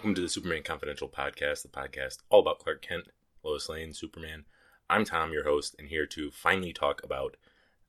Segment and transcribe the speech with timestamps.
[0.00, 3.08] Welcome to the Superman Confidential podcast, the podcast all about Clark Kent,
[3.44, 4.46] Lois Lane, Superman.
[4.88, 7.36] I'm Tom, your host, and here to finally talk about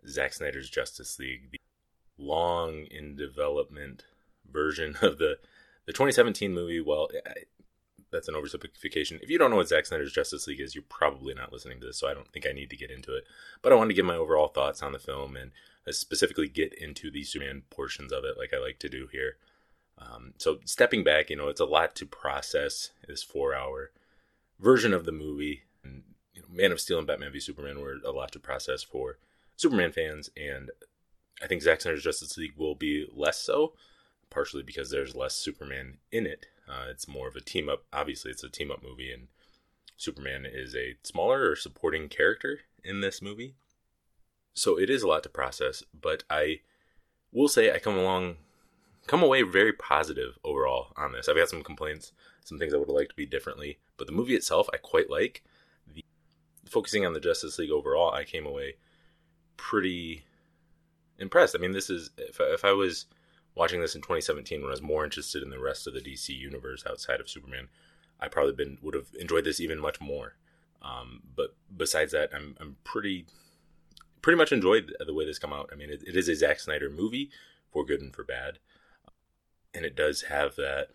[0.05, 1.57] Zack Snyder's Justice League, the
[2.17, 4.03] long in development
[4.45, 5.37] version of the
[5.85, 6.81] the 2017 movie.
[6.81, 7.07] Well,
[8.11, 9.23] that's an oversimplification.
[9.23, 11.87] If you don't know what Zack Snyder's Justice League is, you're probably not listening to
[11.87, 13.23] this, so I don't think I need to get into it.
[13.61, 15.51] But I want to give my overall thoughts on the film and
[15.87, 19.37] uh, specifically get into the Superman portions of it, like I like to do here.
[20.01, 22.91] Um, so stepping back, you know, it's a lot to process.
[23.07, 23.91] This four-hour
[24.59, 27.97] version of the movie, and you know, Man of Steel and Batman v Superman were
[28.05, 29.17] a lot to process for
[29.55, 30.71] Superman fans, and
[31.41, 33.73] I think Zack Snyder's Justice League will be less so,
[34.29, 36.47] partially because there's less Superman in it.
[36.67, 37.83] Uh, it's more of a team up.
[37.91, 39.27] Obviously, it's a team up movie, and
[39.97, 43.55] Superman is a smaller or supporting character in this movie.
[44.53, 46.61] So it is a lot to process, but I
[47.31, 48.37] will say I come along
[49.07, 51.27] come away very positive overall on this.
[51.27, 52.11] I've got some complaints,
[52.45, 55.09] some things I would have liked to be differently, but the movie itself I quite
[55.09, 55.43] like.
[55.93, 56.05] The,
[56.69, 58.75] focusing on the Justice League overall, I came away
[59.57, 60.23] pretty
[61.17, 61.55] impressed.
[61.55, 63.05] I mean, this is if I, if I was
[63.55, 66.29] watching this in 2017 when I was more interested in the rest of the DC
[66.29, 67.67] universe outside of Superman,
[68.19, 70.35] I probably been would have enjoyed this even much more.
[70.81, 73.25] Um, but besides that, I'm I'm pretty
[74.21, 75.69] pretty much enjoyed the way this come out.
[75.71, 77.29] I mean, it, it is a Zack Snyder movie
[77.71, 78.59] for good and for bad
[79.73, 80.89] and it does have that.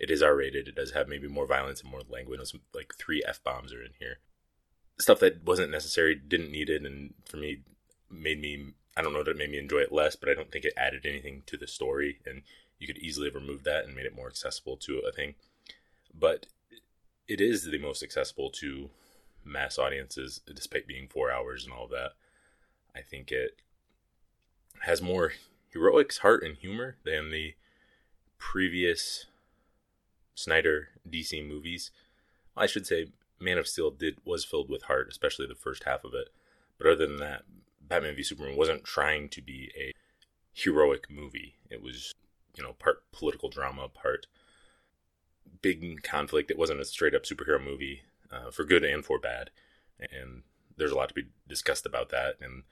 [0.00, 0.68] It is R rated.
[0.68, 2.40] It does have maybe more violence and more language.
[2.74, 4.18] Like three f bombs are in here.
[4.98, 7.62] Stuff that wasn't necessary, didn't need it, and for me,
[8.10, 8.74] made me.
[8.96, 10.72] I don't know that it made me enjoy it less, but I don't think it
[10.76, 12.42] added anything to the story, and
[12.78, 15.34] you could easily have removed that and made it more accessible to a thing.
[16.12, 16.46] But
[17.26, 18.90] it is the most accessible to
[19.44, 22.12] mass audiences, despite being four hours and all of that.
[22.94, 23.60] I think it
[24.82, 25.32] has more
[25.74, 27.54] heroics, heart, and humor than the
[28.38, 29.26] previous
[30.34, 31.90] Snyder DC movies.
[32.56, 33.08] I should say
[33.40, 36.28] Man of Steel did was filled with heart, especially the first half of it.
[36.78, 37.42] But other than that,
[37.80, 39.92] Batman v Superman wasn't trying to be a
[40.52, 41.56] heroic movie.
[41.68, 42.14] It was,
[42.56, 44.26] you know, part political drama, part
[45.60, 46.50] big conflict.
[46.50, 49.50] It wasn't a straight up superhero movie uh, for good and for bad.
[49.98, 50.42] And
[50.76, 52.36] there's a lot to be discussed about that.
[52.40, 52.62] And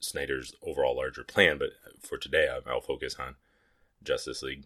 [0.00, 3.36] Snyder's overall larger plan, but for today, I'll focus on
[4.02, 4.64] Justice League.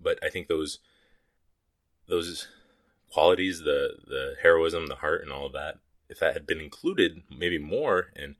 [0.00, 0.78] But I think those
[2.08, 2.48] those
[3.10, 7.22] qualities, the the heroism, the heart, and all of that, if that had been included,
[7.30, 8.36] maybe more in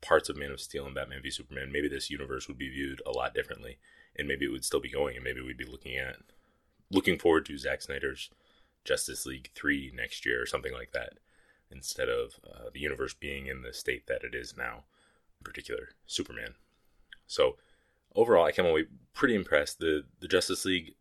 [0.00, 3.02] parts of Man of Steel and Batman v Superman, maybe this universe would be viewed
[3.06, 3.78] a lot differently,
[4.16, 6.16] and maybe it would still be going, and maybe we'd be looking at
[6.90, 8.30] looking forward to Zack Snyder's
[8.84, 11.14] Justice League three next year or something like that,
[11.70, 14.84] instead of uh, the universe being in the state that it is now
[15.40, 16.54] in particular Superman.
[17.26, 17.56] So
[18.14, 19.78] overall, I came away pretty impressed.
[19.78, 20.94] the The Justice League,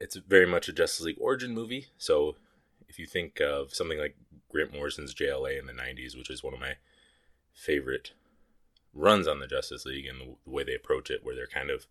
[0.00, 1.86] it's very much a Justice League origin movie.
[1.98, 2.36] So
[2.88, 4.16] if you think of something like
[4.50, 6.74] Grant Morrison's JLA in the '90s, which is one of my
[7.52, 8.12] favorite
[8.94, 11.70] runs on the Justice League, and the, the way they approach it, where they're kind
[11.70, 11.86] of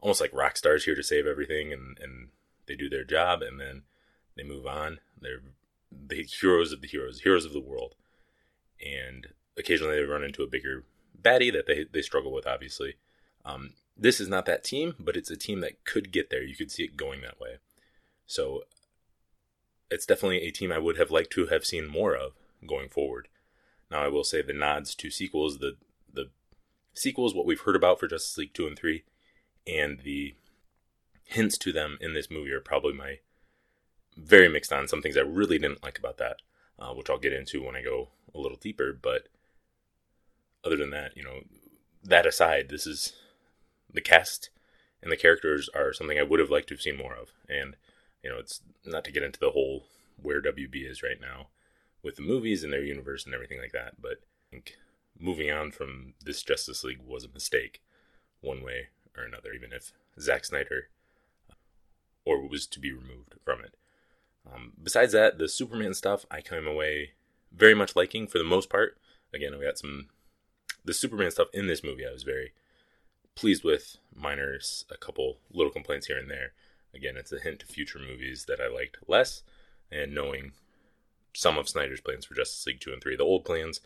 [0.00, 2.28] almost like rock stars here to save everything, and and
[2.66, 3.82] they do their job, and then
[4.36, 5.00] they move on.
[5.20, 5.42] They're
[5.90, 7.94] the heroes of the heroes, heroes of the world,
[8.84, 10.84] and occasionally they run into a bigger
[11.20, 12.94] baddie that they, they struggle with, obviously.
[13.44, 16.42] Um, this is not that team, but it's a team that could get there.
[16.42, 17.56] You could see it going that way.
[18.26, 18.62] So
[19.90, 22.32] it's definitely a team I would have liked to have seen more of
[22.66, 23.28] going forward.
[23.90, 25.76] Now I will say the nods to sequels, the
[26.12, 26.30] the
[26.92, 29.04] sequels, what we've heard about for Justice League two and three,
[29.66, 30.34] and the
[31.24, 33.18] hints to them in this movie are probably my
[34.16, 34.88] very mixed on.
[34.88, 36.38] Some things I really didn't like about that,
[36.78, 38.92] uh, which I'll get into when I go a little deeper.
[38.92, 39.28] But
[40.66, 41.40] other than that, you know,
[42.02, 43.12] that aside, this is
[43.92, 44.50] the cast
[45.02, 47.32] and the characters are something I would have liked to have seen more of.
[47.48, 47.76] And,
[48.22, 49.84] you know, it's not to get into the whole
[50.20, 51.48] where WB is right now
[52.02, 54.18] with the movies and their universe and everything like that, but
[54.48, 54.76] I think
[55.18, 57.82] moving on from this Justice League was a mistake,
[58.40, 60.88] one way or another, even if Zack Snyder
[62.24, 63.76] or was to be removed from it.
[64.52, 67.12] Um, besides that, the Superman stuff I came away
[67.52, 68.98] very much liking for the most part.
[69.32, 70.08] Again, we got some
[70.86, 72.52] the Superman stuff in this movie I was very
[73.34, 73.98] pleased with.
[74.14, 76.52] Minors, a couple little complaints here and there.
[76.94, 79.42] Again, it's a hint to future movies that I liked less,
[79.92, 80.52] and knowing
[81.34, 83.82] some of Snyder's plans for Justice League two and three, the old plans,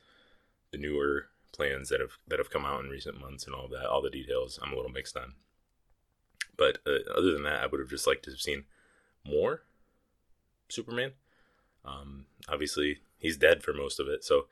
[0.71, 3.87] the newer plans that have that have come out in recent months, and all that,
[3.87, 5.35] all the details, I'm a little mixed on.
[6.57, 8.65] But uh, other than that, I would have just liked to have seen
[9.27, 9.63] more
[10.69, 11.13] Superman.
[11.85, 14.47] Um, obviously, he's dead for most of it, so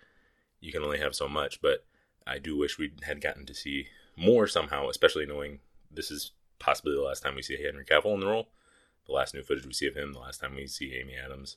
[0.61, 1.61] you can only have so much.
[1.61, 1.85] But
[2.29, 5.61] I do wish we had gotten to see more somehow, especially knowing
[5.91, 8.49] this is possibly the last time we see Henry Cavill in the role.
[9.07, 11.57] the last new footage we see of him, the last time we see Amy Adams,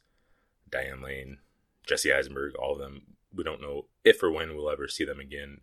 [0.70, 1.40] Diane Lane,
[1.86, 3.02] Jesse Eisenberg, all of them.
[3.36, 5.60] We don't know if or when we'll ever see them again,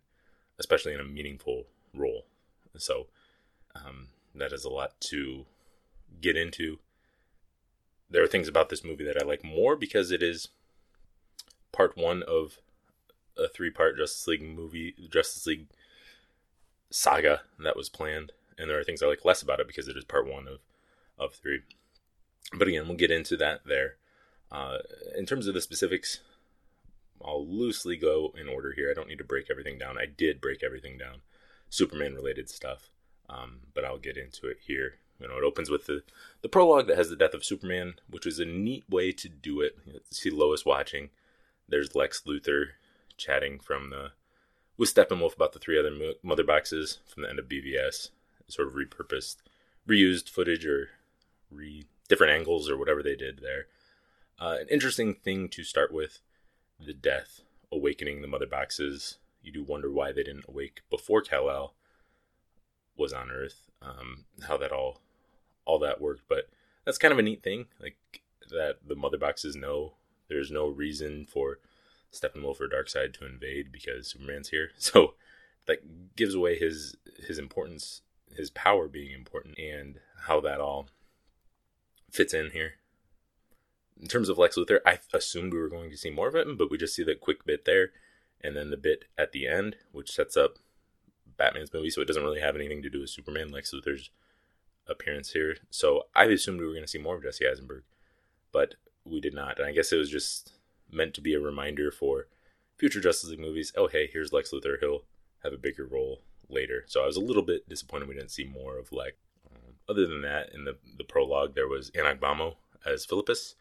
[0.59, 1.65] especially in a meaningful
[1.95, 2.25] role.
[2.77, 3.07] So
[3.75, 5.45] um, that is a lot to
[6.21, 6.77] get into.
[8.09, 10.49] There are things about this movie that I like more because it is
[11.71, 12.59] part one of
[13.39, 15.67] a three part Justice League movie, Justice League
[16.89, 18.31] saga that was planned.
[18.57, 20.59] And there are things I like less about it because it is part one of,
[21.17, 21.61] of three.
[22.53, 23.95] But again, we'll get into that there.
[24.51, 24.79] Uh,
[25.17, 26.19] in terms of the specifics,
[27.23, 28.89] I'll loosely go in order here.
[28.89, 29.97] I don't need to break everything down.
[29.97, 31.21] I did break everything down,
[31.69, 32.89] Superman related stuff,
[33.29, 34.95] um, but I'll get into it here.
[35.19, 36.03] You know, it opens with the,
[36.41, 39.61] the prologue that has the death of Superman, which was a neat way to do
[39.61, 39.77] it.
[39.85, 41.09] You see Lois watching.
[41.67, 42.69] There's Lex Luthor
[43.19, 44.11] chatting from the
[44.77, 45.91] with Steppenwolf about the three other
[46.23, 48.09] mother boxes from the end of BVS,
[48.47, 49.35] sort of repurposed,
[49.87, 50.89] reused footage or
[51.51, 53.67] re different angles or whatever they did there.
[54.39, 56.21] Uh, an interesting thing to start with
[56.79, 59.17] the death, awakening the mother boxes.
[59.43, 61.73] You do wonder why they didn't awake before Kal-El
[62.97, 63.69] was on Earth.
[63.81, 65.01] Um, how that all
[65.65, 66.49] all that worked, but
[66.85, 67.67] that's kind of a neat thing.
[67.81, 67.97] Like
[68.49, 69.93] that the mother boxes know
[70.29, 71.59] there's no reason for
[72.13, 74.71] Steppenwolf or Darkseid to invade because Superman's here.
[74.77, 75.13] So
[75.65, 76.95] that gives away his
[77.27, 78.01] his importance,
[78.35, 80.89] his power being important, and how that all
[82.11, 82.73] fits in here
[83.99, 86.55] in terms of Lex Luthor, I assumed we were going to see more of him,
[86.57, 87.91] but we just see the quick bit there,
[88.41, 90.57] and then the bit at the end, which sets up
[91.37, 91.89] Batman's movie.
[91.89, 94.09] So it doesn't really have anything to do with Superman, Lex Luthor's
[94.87, 95.57] appearance here.
[95.69, 97.83] So I assumed we were going to see more of Jesse Eisenberg,
[98.51, 99.57] but we did not.
[99.57, 100.53] And I guess it was just
[100.91, 102.27] meant to be a reminder for
[102.77, 103.73] future Justice League movies.
[103.75, 104.79] Oh, hey, here's Lex Luthor.
[104.79, 105.03] He'll
[105.43, 106.83] have a bigger role later.
[106.87, 109.15] So I was a little bit disappointed we didn't see more of Lex.
[109.49, 112.55] Um, other than that, in the the prologue, there was Ann Ogbomo
[112.85, 113.55] as Philippus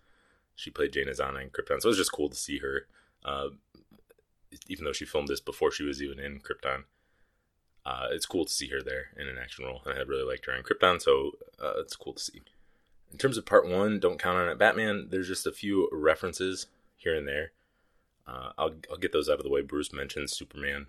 [0.58, 2.88] she played Jane Azana in Krypton, so it was just cool to see her.
[3.24, 3.50] Uh,
[4.66, 6.82] even though she filmed this before she was even in Krypton,
[7.86, 10.46] uh, it's cool to see her there in an action role, and I really liked
[10.46, 11.32] her in Krypton, so
[11.62, 12.42] uh, it's cool to see.
[13.12, 14.58] In terms of part one, don't count on it.
[14.58, 16.66] Batman, there's just a few references
[16.98, 17.52] here and there.
[18.26, 19.62] Uh, I'll I'll get those out of the way.
[19.62, 20.88] Bruce mentions Superman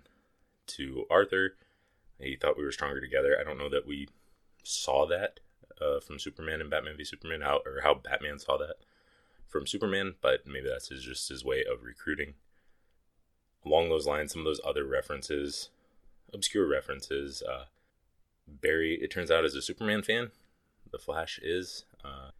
[0.66, 1.54] to Arthur.
[2.18, 3.36] He thought we were stronger together.
[3.40, 4.08] I don't know that we
[4.62, 5.40] saw that
[5.80, 8.76] uh, from Superman and Batman v Superman, how or how Batman saw that
[9.48, 12.34] from Superman, but maybe that's his, just his way of recruiting.
[13.64, 15.70] Along those lines, some of those other references,
[16.32, 17.42] obscure references.
[17.42, 17.64] Uh,
[18.46, 20.30] Barry, it turns out, is a Superman fan.
[20.90, 21.84] The Flash is.
[22.04, 22.30] Uh,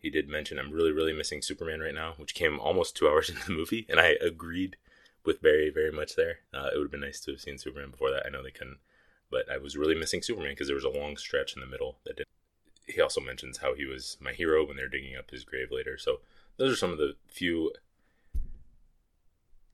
[0.00, 3.28] he did mention, I'm really, really missing Superman right now, which came almost two hours
[3.30, 4.76] into the movie, and I agreed
[5.24, 6.38] with Barry very much there.
[6.54, 8.24] Uh, it would have been nice to have seen Superman before that.
[8.26, 8.78] I know they couldn't,
[9.30, 11.98] but I was really missing Superman because there was a long stretch in the middle
[12.04, 12.28] that didn't.
[12.86, 15.96] He also mentions how he was my hero when they're digging up his grave later.
[15.96, 16.20] So
[16.56, 17.72] those are some of the few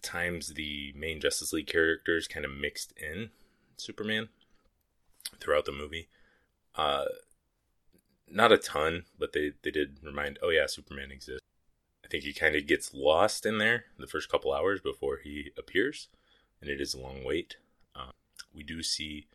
[0.03, 3.31] times the main Justice League characters kind of mixed in
[3.77, 4.29] Superman
[5.41, 6.09] throughout the movie.
[6.75, 7.07] Uh,
[8.31, 11.47] not a ton, but they, they did remind, oh yeah, Superman exists.
[12.05, 15.51] I think he kind of gets lost in there the first couple hours before he
[15.59, 16.09] appears,
[16.61, 17.57] and it is a long wait.
[17.95, 18.13] Uh,
[18.55, 19.27] we do see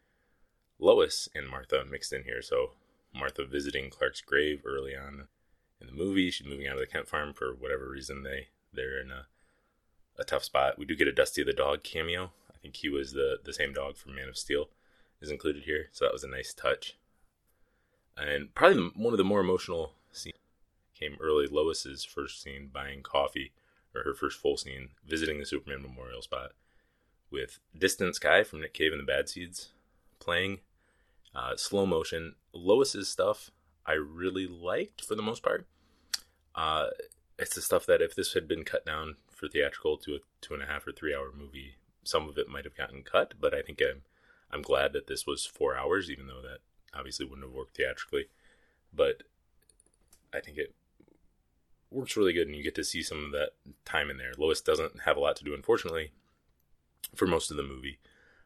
[0.79, 2.71] Lois and Martha mixed in here, so
[3.13, 5.27] Martha visiting Clark's grave early on
[5.79, 6.31] in the movie.
[6.31, 8.23] She's moving out of the Kent farm for whatever reason.
[8.23, 9.27] They they're in a
[10.17, 10.77] a tough spot.
[10.77, 12.31] We do get a Dusty the dog cameo.
[12.49, 14.69] I think he was the the same dog from Man of Steel
[15.21, 16.97] is included here, so that was a nice touch.
[18.17, 20.35] And probably one of the more emotional scenes
[20.99, 21.47] came early.
[21.47, 23.51] Lois's first scene buying coffee,
[23.95, 26.51] or her first full scene visiting the Superman memorial spot
[27.29, 29.69] with Distant Sky from Nick Cave and the Bad Seeds
[30.19, 30.59] playing.
[31.33, 32.35] Uh, slow motion.
[32.53, 33.49] Lois's stuff
[33.85, 35.65] I really liked for the most part.
[36.53, 36.87] Uh,
[37.39, 40.53] it's the stuff that if this had been cut down for theatrical to a two
[40.53, 43.33] and a half or three hour movie, some of it might have gotten cut.
[43.39, 44.03] But I think I'm
[44.51, 46.59] I'm glad that this was four hours, even though that
[46.93, 48.25] obviously wouldn't have worked theatrically.
[48.93, 49.23] But
[50.33, 50.73] I think it
[51.89, 53.51] works really good, and you get to see some of that
[53.85, 54.33] time in there.
[54.37, 56.11] Lois doesn't have a lot to do, unfortunately,
[57.15, 57.99] for most of the movie,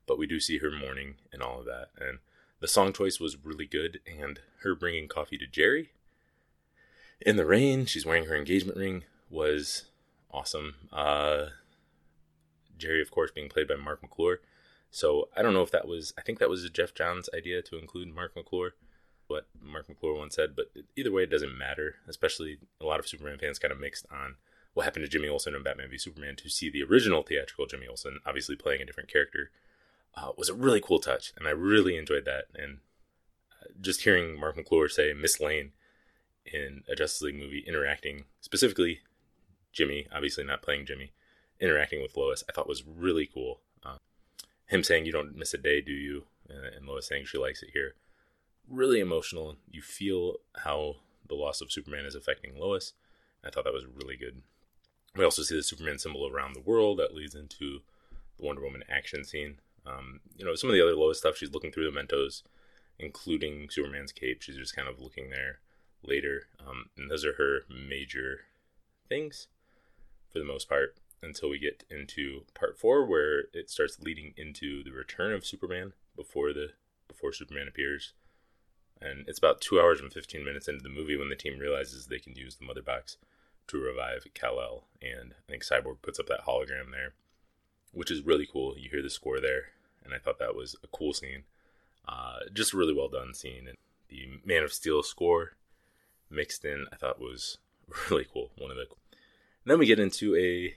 [0.08, 2.20] but we do see her mourning and all of that, and
[2.60, 5.92] the song choice was really good, and her bringing coffee to Jerry
[7.22, 9.86] in the rain, she's wearing her engagement ring, was
[10.32, 10.75] awesome.
[10.92, 11.48] Uh,
[12.78, 14.42] Jerry, of course, being played by Marc McClure.
[14.96, 17.78] So I don't know if that was, I think that was Geoff Johns' idea to
[17.78, 18.75] include Marc McClure,
[19.28, 23.08] what Marc McClure once said, but either way, it doesn't matter, especially a lot of
[23.08, 24.36] Superman fans kind of mixed on
[24.74, 27.88] what happened to Jimmy Olsen in Batman v Superman to see the original theatrical Jimmy
[27.88, 29.52] Olsen, obviously playing a different character
[30.16, 32.46] uh, was a really cool touch, and I really enjoyed that.
[32.56, 32.78] And
[33.52, 35.74] uh, just hearing Marc McClure say Miss Lane
[36.46, 39.02] in a Justice League movie interacting specifically
[39.74, 41.12] Jimmy, obviously not playing Jimmy,
[41.60, 43.60] interacting with Lois, I thought was really cool.
[44.68, 46.24] Him saying, You don't miss a day, do you?
[46.50, 47.96] and Lois saying she likes it here.
[48.70, 49.56] Really emotional.
[49.70, 52.94] You feel how the loss of Superman is affecting Lois.
[53.44, 54.42] I thought that was really good.
[55.16, 57.80] We also see the Superman symbol around the world that leads into
[58.38, 59.60] the Wonder Woman action scene.
[59.86, 62.42] Um, you know, some of the other Lois stuff, she's looking through the Mentos,
[63.00, 64.42] including Superman's cape.
[64.42, 65.60] She's just kind of looking there
[66.04, 66.48] later.
[66.60, 68.42] Um, and those are her major
[69.08, 69.48] things
[70.32, 74.84] for the most part until we get into part four, where it starts leading into
[74.84, 76.70] the return of Superman before the
[77.08, 78.13] before Superman appears.
[79.01, 82.05] And it's about two hours and fifteen minutes into the movie when the team realizes
[82.05, 83.17] they can use the mother box
[83.67, 87.13] to revive Kal-El, and I think Cyborg puts up that hologram there,
[87.91, 88.77] which is really cool.
[88.77, 89.70] You hear the score there,
[90.03, 91.44] and I thought that was a cool scene.
[92.08, 93.77] Uh, just a really well done scene, and
[94.10, 95.53] the Man of Steel score
[96.29, 97.58] mixed in, I thought was
[98.10, 98.51] really cool.
[98.58, 98.86] One of the
[99.65, 100.75] and then we get into a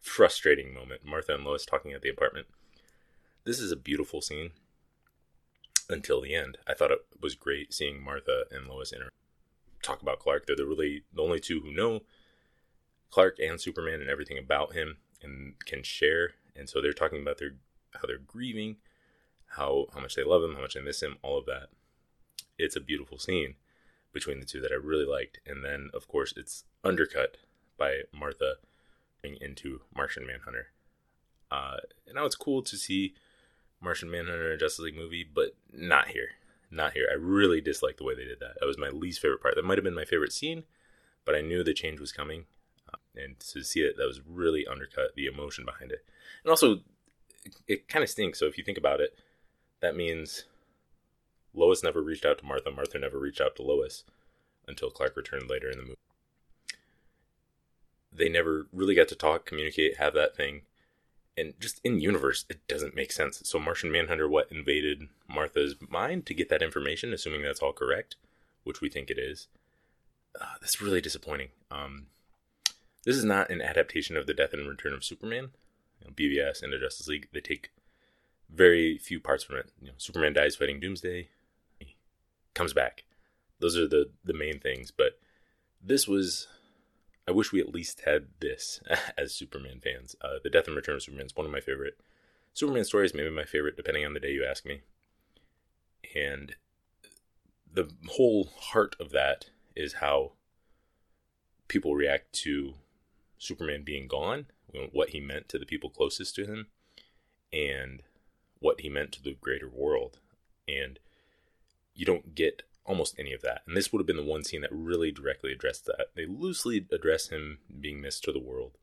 [0.00, 1.04] frustrating moment.
[1.04, 2.46] Martha and Lois talking at the apartment.
[3.44, 4.50] This is a beautiful scene
[5.88, 6.58] until the end.
[6.66, 9.10] I thought it was great seeing Martha and Lois inter-
[9.82, 10.46] talk about Clark.
[10.46, 12.00] They're the really the only two who know
[13.10, 16.32] Clark and Superman and everything about him and can share.
[16.54, 17.54] And so they're talking about their
[17.94, 18.76] how they're grieving,
[19.56, 21.68] how how much they love him, how much they miss him, all of that.
[22.58, 23.54] It's a beautiful scene
[24.12, 25.40] between the two that I really liked.
[25.46, 27.36] And then of course it's undercut
[27.78, 28.56] by Martha
[29.24, 30.68] into Martian Manhunter.
[31.50, 33.14] Uh, and now it's cool to see
[33.80, 36.30] Martian Manhunter in a Justice League movie, but not here.
[36.70, 37.08] Not here.
[37.10, 38.56] I really dislike the way they did that.
[38.60, 39.54] That was my least favorite part.
[39.54, 40.64] That might have been my favorite scene,
[41.24, 42.44] but I knew the change was coming.
[42.92, 46.04] Uh, and to see it, that was really undercut the emotion behind it.
[46.44, 46.80] And also,
[47.44, 48.38] it, it kind of stinks.
[48.38, 49.18] So if you think about it,
[49.80, 50.44] that means
[51.54, 52.70] Lois never reached out to Martha.
[52.70, 54.04] Martha never reached out to Lois
[54.66, 55.94] until Clark returned later in the movie
[58.12, 60.62] they never really got to talk, communicate, have that thing.
[61.36, 63.40] And just in universe, it doesn't make sense.
[63.44, 68.16] So Martian Manhunter, what invaded Martha's mind to get that information, assuming that's all correct,
[68.64, 69.46] which we think it is.
[70.40, 71.48] Uh, that's really disappointing.
[71.70, 72.06] Um,
[73.04, 75.50] this is not an adaptation of the Death and Return of Superman.
[76.00, 77.70] You know, BVS and the Justice League, they take
[78.52, 79.70] very few parts from it.
[79.80, 81.28] You know, Superman dies fighting Doomsday,
[81.78, 81.96] he
[82.54, 83.04] comes back.
[83.60, 84.90] Those are the the main things.
[84.90, 85.18] But
[85.82, 86.48] this was
[87.28, 88.80] I wish we at least had this
[89.18, 90.16] as Superman fans.
[90.22, 92.00] Uh, the Death and Return of Superman is one of my favorite
[92.54, 94.80] Superman stories, maybe my favorite, depending on the day you ask me.
[96.16, 96.56] And
[97.70, 100.32] the whole heart of that is how
[101.68, 102.76] people react to
[103.36, 104.46] Superman being gone,
[104.92, 106.68] what he meant to the people closest to him,
[107.52, 108.02] and
[108.58, 110.18] what he meant to the greater world.
[110.66, 110.98] And
[111.94, 113.62] you don't get almost any of that.
[113.66, 116.06] And this would have been the one scene that really directly addressed that.
[116.16, 118.78] They loosely address him being missed to the world.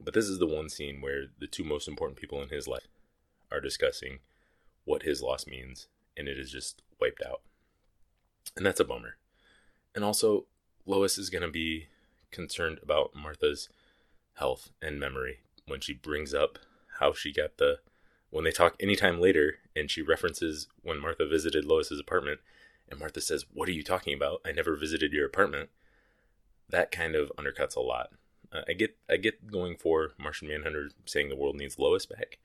[0.00, 2.88] But this is the one scene where the two most important people in his life
[3.52, 4.20] are discussing
[4.84, 7.42] what his loss means, and it is just wiped out.
[8.56, 9.16] And that's a bummer.
[9.94, 10.46] And also,
[10.86, 11.88] Lois is going to be
[12.30, 13.68] concerned about Martha's
[14.34, 16.58] health and memory when she brings up
[16.98, 17.80] how she got the.
[18.30, 22.40] When they talk anytime later, and she references when Martha visited Lois's apartment,
[22.90, 24.40] and Martha says, What are you talking about?
[24.44, 25.70] I never visited your apartment.
[26.68, 28.10] That kind of undercuts a lot.
[28.52, 32.38] Uh, I get I get going for Martian Manhunter saying the world needs Lois back.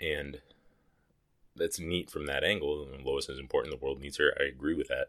[0.00, 0.40] And
[1.56, 2.88] that's neat from that angle.
[3.04, 4.32] Lois is important, the world needs her.
[4.38, 5.08] I agree with that.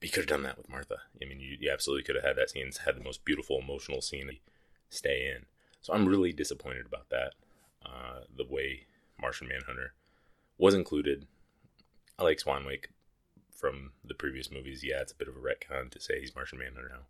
[0.00, 0.98] But you could have done that with Martha.
[1.20, 4.00] I mean, you, you absolutely could have had that scene, had the most beautiful emotional
[4.00, 4.38] scene
[4.90, 5.46] stay in.
[5.80, 7.34] So I'm really disappointed about that.
[7.84, 8.86] Uh, the way
[9.20, 9.94] Martian Manhunter
[10.56, 11.26] was included.
[12.18, 12.86] I like Swanwick
[13.58, 16.58] from the previous movies, yeah, it's a bit of a retcon to say he's Martian
[16.58, 17.06] Manhunter now.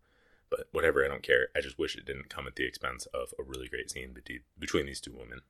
[0.50, 1.48] But whatever, I don't care.
[1.54, 4.16] I just wish it didn't come at the expense of a really great scene
[4.58, 5.42] between these two women.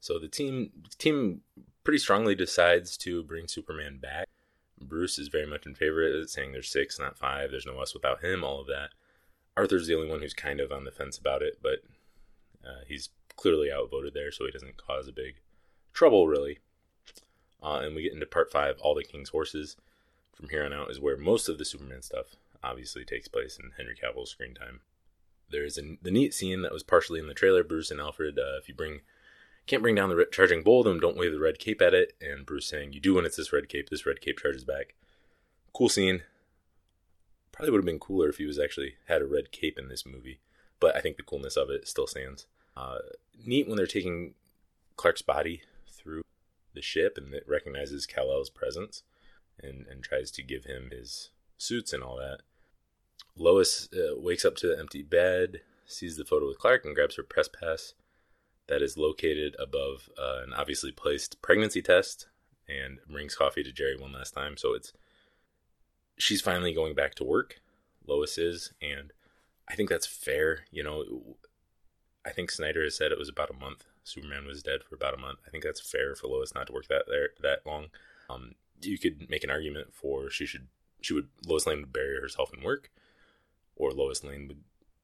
[0.00, 1.40] So the team team
[1.82, 4.28] pretty strongly decides to bring Superman back.
[4.80, 7.50] Bruce is very much in favor of it, saying there's six, not five.
[7.50, 8.44] There's no us without him.
[8.44, 8.90] All of that.
[9.56, 11.80] Arthur's the only one who's kind of on the fence about it, but
[12.64, 15.40] uh, he's clearly outvoted there, so he doesn't cause a big
[15.92, 16.58] trouble really.
[17.60, 19.76] Uh, and we get into part five, all the king's horses
[20.38, 23.72] from here on out is where most of the Superman stuff obviously takes place in
[23.76, 24.80] Henry Cavill's screen time.
[25.50, 27.64] There's a, the neat scene that was partially in the trailer.
[27.64, 29.00] Bruce and Alfred, uh, if you bring
[29.66, 32.14] can't bring down the red, charging bull, then don't wave the red cape at it.
[32.20, 33.90] And Bruce saying, "You do when it's this red cape.
[33.90, 34.94] This red cape charges back."
[35.74, 36.22] Cool scene.
[37.50, 40.06] Probably would have been cooler if he was actually had a red cape in this
[40.06, 40.38] movie,
[40.78, 42.46] but I think the coolness of it still stands.
[42.76, 42.98] Uh,
[43.44, 44.34] neat when they're taking
[44.96, 46.22] Clark's body through
[46.74, 49.02] the ship and it recognizes Kal-El's presence
[49.62, 52.38] and, and tries to give him his suits and all that.
[53.36, 57.16] Lois uh, wakes up to the empty bed, sees the photo with Clark, and grabs
[57.16, 57.94] her press pass
[58.68, 62.28] that is located above uh, an obviously placed pregnancy test
[62.68, 64.56] and brings coffee to Jerry one last time.
[64.56, 64.92] So it's
[66.18, 67.60] she's finally going back to work.
[68.06, 69.12] Lois is, and
[69.68, 70.60] I think that's fair.
[70.70, 71.04] You know,
[72.24, 73.84] I think Snyder has said it was about a month.
[74.04, 75.38] Superman was dead for about a month.
[75.46, 77.86] I think that's fair for Lois not to work that there that long.
[78.30, 80.68] Um, you could make an argument for she should
[81.00, 82.90] she would Lois Lane would bury herself in work,
[83.76, 84.62] or Lois Lane would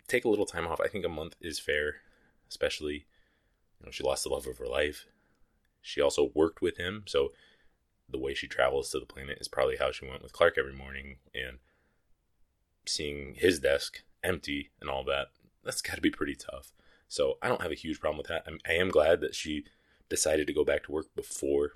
[0.08, 0.80] take a little time off.
[0.80, 1.96] I think a month is fair,
[2.48, 3.06] especially
[3.80, 5.06] you know she lost the love of her life.
[5.82, 7.30] She also worked with him, so
[8.08, 10.74] the way she travels to the planet is probably how she went with Clark every
[10.74, 11.58] morning and
[12.86, 15.28] seeing his desk empty and all that.
[15.62, 16.72] That's got to be pretty tough.
[17.08, 18.44] So I don't have a huge problem with that.
[18.46, 19.64] I'm, I am glad that she
[20.08, 21.72] decided to go back to work before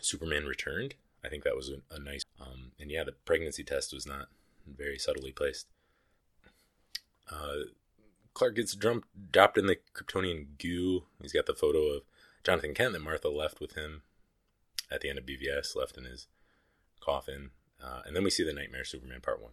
[0.00, 0.94] Superman returned.
[1.24, 2.22] I think that was a, nice.
[2.40, 4.28] Um, and yeah, the pregnancy test was not
[4.66, 5.66] very subtly placed.
[7.30, 7.64] Uh,
[8.34, 11.04] Clark gets jumped, dropped in the Kryptonian goo.
[11.20, 12.02] He's got the photo of
[12.44, 14.02] Jonathan Kent that Martha left with him
[14.90, 16.28] at the end of BVS, left in his
[17.00, 17.50] coffin.
[17.82, 19.52] Uh, and then we see the Nightmare Superman Part 1.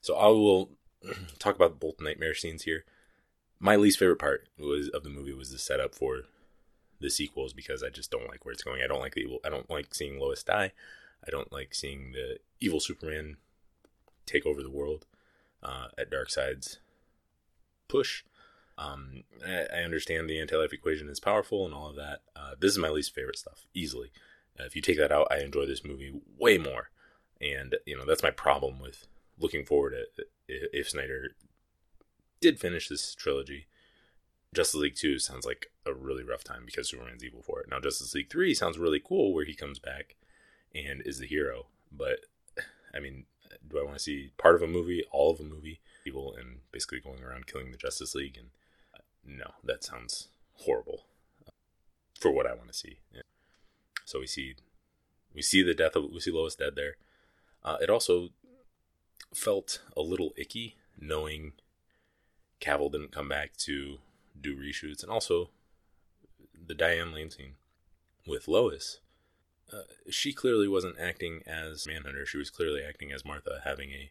[0.00, 0.70] So I will
[1.38, 2.84] talk about both nightmare scenes here.
[3.58, 6.22] My least favorite part was of the movie was the setup for
[7.00, 8.82] the sequels because I just don't like where it's going.
[8.82, 9.38] I don't like the evil.
[9.44, 10.72] I don't like seeing Lois die.
[11.26, 13.36] I don't like seeing the evil Superman
[14.26, 15.06] take over the world
[15.62, 16.78] uh, at Darkseid's
[17.88, 18.24] push.
[18.78, 22.20] Um, I, I, understand the anti-life equation is powerful and all of that.
[22.34, 24.12] Uh, this is my least favorite stuff, easily.
[24.60, 26.90] Uh, if you take that out, I enjoy this movie way more.
[27.40, 29.06] And you know that's my problem with
[29.38, 31.36] looking forward to if Snyder
[32.40, 33.66] did finish this trilogy.
[34.56, 37.68] Justice League 2 sounds like a really rough time because Superman's evil for it.
[37.68, 40.16] Now, Justice League 3 sounds really cool where he comes back
[40.74, 41.66] and is the hero.
[41.92, 42.20] But,
[42.94, 43.26] I mean,
[43.68, 46.60] do I want to see part of a movie, all of a movie, evil and
[46.72, 48.38] basically going around killing the Justice League?
[48.38, 48.48] And
[48.94, 51.04] uh, no, that sounds horrible
[52.18, 52.96] for what I want to see.
[54.06, 54.54] So we see
[55.34, 56.96] we see the death of we see Lois dead there.
[57.62, 58.30] Uh, it also
[59.34, 61.52] felt a little icky knowing
[62.60, 63.98] Cavill didn't come back to
[64.40, 65.50] do reshoots, and also
[66.66, 67.54] the Diane Lane scene
[68.26, 69.00] with Lois.
[69.72, 72.24] Uh, she clearly wasn't acting as Manhunter.
[72.24, 74.10] She was clearly acting as Martha, having a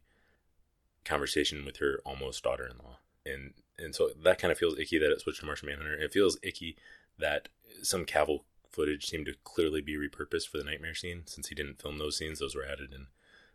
[1.06, 5.22] conversation with her almost daughter-in-law, and and so that kind of feels icky that it
[5.22, 5.96] switched to Martian Manhunter.
[5.96, 6.78] It feels icky
[7.18, 7.50] that
[7.82, 11.82] some Cavill footage seemed to clearly be repurposed for the nightmare scene, since he didn't
[11.82, 12.40] film those scenes.
[12.40, 13.08] Those were added in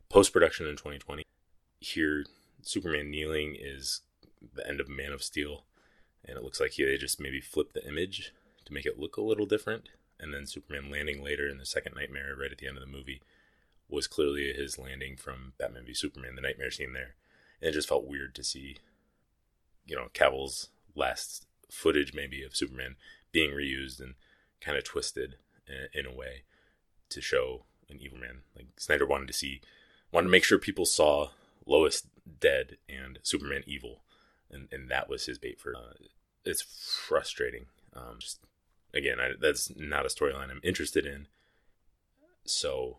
[0.08, 1.24] post production in 2020.
[1.80, 2.24] Here,
[2.62, 4.00] Superman kneeling is
[4.54, 5.64] the end of Man of Steel,
[6.24, 8.32] and it looks like he, they just maybe flipped the image
[8.64, 9.88] to make it look a little different.
[10.18, 12.90] And then Superman landing later in the second Nightmare, right at the end of the
[12.90, 13.22] movie,
[13.88, 17.14] was clearly his landing from Batman v Superman, the Nightmare scene there.
[17.60, 18.76] And it just felt weird to see,
[19.86, 22.96] you know, Cavill's last footage maybe of Superman
[23.32, 24.14] being reused and
[24.60, 26.42] kind of twisted in, in a way
[27.08, 28.42] to show an evil man.
[28.54, 29.60] Like Snyder wanted to see,
[30.12, 31.30] wanted to make sure people saw
[31.66, 32.02] Lois
[32.40, 34.02] dead and Superman evil
[34.50, 35.74] and and that was his bait for.
[35.74, 35.94] Uh,
[36.44, 37.66] it's frustrating.
[37.94, 38.40] Um, just
[38.94, 41.26] again, I, that's not a storyline I'm interested in.
[42.44, 42.98] So,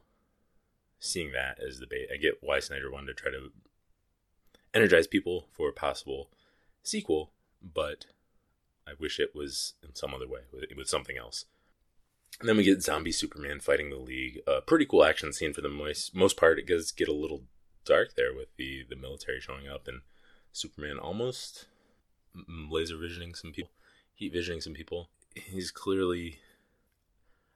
[0.99, 3.51] seeing that as the bait, I get why Snyder wanted to try to
[4.73, 6.29] energize people for a possible
[6.83, 8.05] sequel, but
[8.87, 11.45] I wish it was in some other way with, with something else.
[12.39, 14.39] And then we get zombie Superman fighting the League.
[14.47, 16.59] A pretty cool action scene for the most most part.
[16.59, 17.43] It does get a little
[17.85, 20.01] dark there with the the military showing up and
[20.51, 21.65] Superman almost
[22.47, 23.71] laser visioning some people,
[24.13, 25.09] heat visioning some people.
[25.35, 26.39] He's clearly.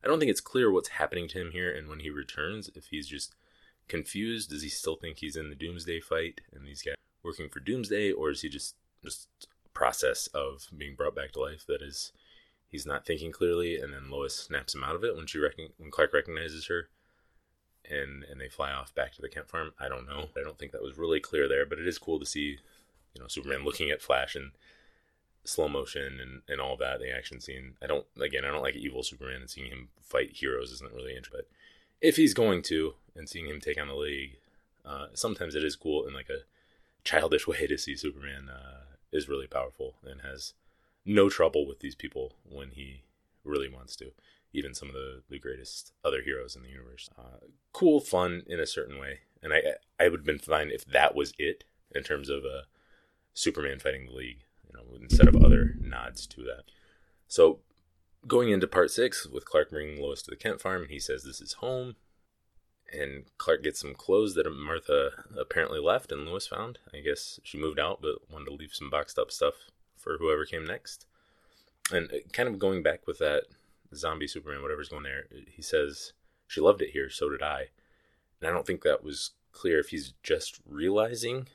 [0.04, 2.88] I don't think it's clear what's happening to him here, and when he returns, if
[2.88, 3.36] he's just
[3.88, 7.60] confused, does he still think he's in the Doomsday fight and these guys working for
[7.60, 9.28] Doomsday, or is he just just
[9.74, 12.14] process of being brought back to life that is
[12.70, 15.40] he's not thinking clearly, and then Lois snaps him out of it when she
[15.78, 16.90] when Clark recognizes her,
[17.90, 19.74] and and they fly off back to the Kent farm.
[19.80, 20.30] I don't know.
[20.38, 22.60] I don't think that was really clear there, but it is cool to see
[23.16, 24.52] you know Superman looking at Flash in
[25.46, 27.74] slow motion and, and all that the action scene.
[27.82, 31.16] I don't again I don't like evil Superman and seeing him fight heroes isn't really
[31.16, 31.40] interesting.
[31.40, 31.48] But
[32.02, 34.38] if he's going to and seeing him take on the League,
[34.86, 36.44] uh, sometimes it is cool in like a
[37.04, 40.54] childish way to see Superman uh, is really powerful and has
[41.06, 43.04] no trouble with these people when he
[43.44, 44.12] really wants to.
[44.52, 47.10] Even some of the, the greatest other heroes in the universe.
[47.18, 49.62] Uh, cool, fun in a certain way, and I
[50.00, 52.64] I would have been fine if that was it in terms of a
[53.36, 56.64] Superman fighting the League, you know, instead of other nods to that.
[57.28, 57.60] So
[58.26, 61.24] going into part six with Clark bringing Lois to the Kent farm, and he says
[61.24, 61.96] this is home.
[62.92, 66.80] and Clark gets some clothes that Martha apparently left and Lois found.
[66.94, 69.56] I guess she moved out, but wanted to leave some boxed up stuff
[69.98, 71.06] for whoever came next.
[71.92, 73.44] And uh, kind of going back with that
[73.94, 76.14] zombie Superman, whatever's going there, he says,
[76.48, 77.70] She loved it here, so did I.
[78.40, 81.48] And I don't think that was clear if he's just realizing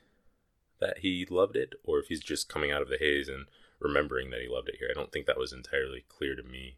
[0.80, 3.46] that he loved it or if he's just coming out of the haze and
[3.78, 4.88] remembering that he loved it here.
[4.90, 6.76] I don't think that was entirely clear to me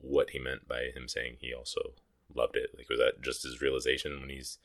[0.00, 1.92] what he meant by him saying he also
[2.34, 2.70] loved it.
[2.76, 4.58] Like, was that just his realization when he's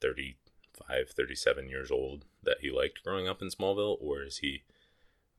[0.00, 3.96] 35, 37 years old that he liked growing up in Smallville?
[4.00, 4.62] Or is he,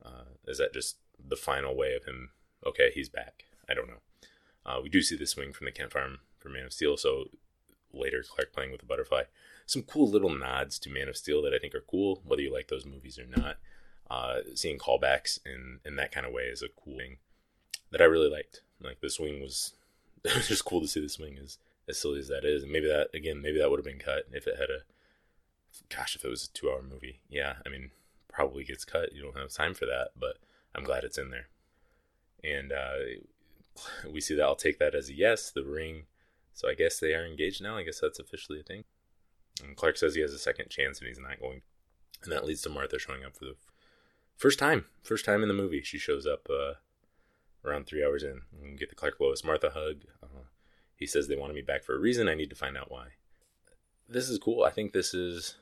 [0.04, 2.30] uh, is that just the final way of him,
[2.66, 3.44] okay, he's back?
[3.68, 4.00] I don't know.
[4.66, 7.26] Uh, we do see the swing from the Kent farm for Man of Steel, so
[7.92, 9.22] later Clark playing with the butterfly.
[9.70, 12.52] Some cool little nods to Man of Steel that I think are cool, whether you
[12.52, 13.58] like those movies or not.
[14.10, 17.18] Uh, seeing callbacks in, in that kind of way is a cool thing
[17.92, 18.62] that I really liked.
[18.82, 19.74] Like the swing was
[20.24, 22.64] it was just cool to see the swing as as silly as that is.
[22.64, 24.80] And maybe that again, maybe that would have been cut if it had a
[25.88, 27.20] gosh, if it was a two hour movie.
[27.28, 27.92] Yeah, I mean,
[28.28, 29.14] probably gets cut.
[29.14, 30.38] You don't have time for that, but
[30.74, 31.46] I'm glad it's in there.
[32.42, 34.42] And uh, we see that.
[34.42, 35.52] I'll take that as a yes.
[35.52, 36.06] The ring.
[36.54, 37.76] So I guess they are engaged now.
[37.76, 38.82] I guess that's officially a thing.
[39.64, 41.62] And Clark says he has a second chance and he's not going.
[42.22, 43.56] And that leads to Martha showing up for the
[44.36, 44.86] first time.
[45.02, 46.48] First time in the movie, she shows up.
[46.50, 46.74] Uh,
[47.64, 48.42] around three hours in.
[48.60, 50.04] We get the Clark Lois Martha hug.
[50.22, 50.44] Uh,
[50.96, 52.28] he says they wanted me back for a reason.
[52.28, 53.08] I need to find out why.
[54.08, 54.64] This is cool.
[54.64, 55.56] I think this is.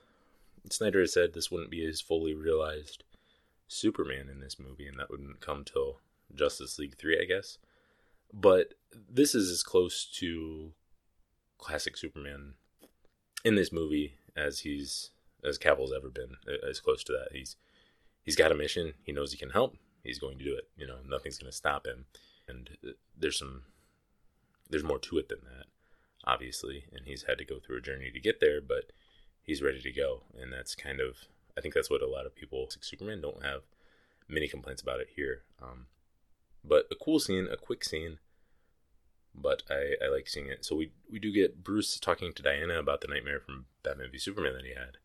[0.71, 3.05] Snyder has said this wouldn't be his fully realized
[3.69, 6.01] Superman in this movie, and that wouldn't come till
[6.35, 7.59] Justice League 3, I guess.
[8.33, 8.75] But
[9.09, 10.73] this is as close to
[11.57, 12.55] classic Superman
[13.45, 15.11] in this movie as he's
[15.45, 16.37] as Cavill's ever been.
[16.69, 17.57] As close to that, he's
[18.23, 18.95] he's got a mission.
[19.05, 20.69] He knows he can help he's going to do it.
[20.77, 22.07] You know, nothing's going to stop him.
[22.49, 23.63] And uh, there's some,
[24.69, 25.67] there's more to it than that,
[26.25, 26.85] obviously.
[26.93, 28.93] And he's had to go through a journey to get there, but
[29.43, 30.23] he's ready to go.
[30.41, 31.17] And that's kind of,
[31.57, 33.63] I think that's what a lot of people, like Superman, don't have
[34.29, 35.43] many complaints about it here.
[35.63, 35.87] Um,
[36.65, 38.19] but a cool scene, a quick scene,
[39.43, 40.65] but I, I like seeing it.
[40.65, 44.19] So we we do get Bruce talking to Diana about the nightmare from Batman v
[44.19, 44.99] Superman that he had,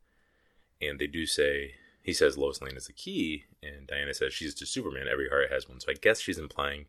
[0.82, 4.54] and they do say he says Lois Lane is the key, and Diana says she's
[4.54, 5.08] just Superman.
[5.10, 5.80] Every heart has one.
[5.80, 6.86] So I guess she's implying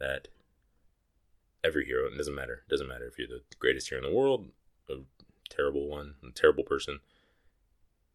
[0.00, 0.28] that
[1.62, 4.16] every hero, it doesn't matter, it doesn't matter if you're the greatest hero in the
[4.16, 4.48] world,
[4.88, 4.94] a
[5.48, 7.00] terrible one, a terrible person,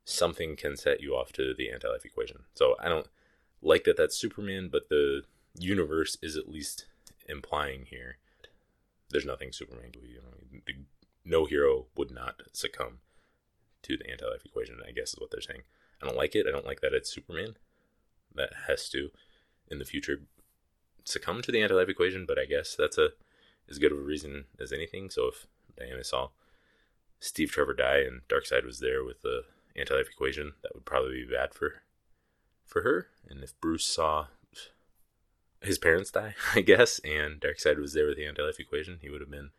[0.03, 2.43] something can set you off to the anti-life equation.
[2.53, 3.07] So I don't
[3.61, 5.23] like that that's Superman, but the
[5.57, 6.85] universe is at least
[7.29, 8.17] implying here
[9.09, 10.07] there's nothing Superman can do.
[10.07, 10.73] You know,
[11.23, 12.99] no hero would not succumb
[13.83, 14.77] to the anti-life equation.
[14.87, 15.61] I guess is what they're saying.
[16.01, 16.45] I don't like it.
[16.47, 17.55] I don't like that it's Superman
[18.33, 19.11] that has to,
[19.69, 20.21] in the future,
[21.03, 22.25] succumb to the anti-life equation.
[22.27, 23.09] But I guess that's a
[23.69, 25.09] as good of a reason as anything.
[25.09, 26.29] So if Diana saw
[27.19, 29.43] Steve Trevor die and Darkseid was there with the
[29.75, 31.81] anti-life equation, that would probably be bad for
[32.65, 33.07] for her.
[33.29, 34.27] And if Bruce saw
[35.61, 39.21] his parents die, I guess, and Darkseid was there with the anti-life equation, he would
[39.21, 39.51] have been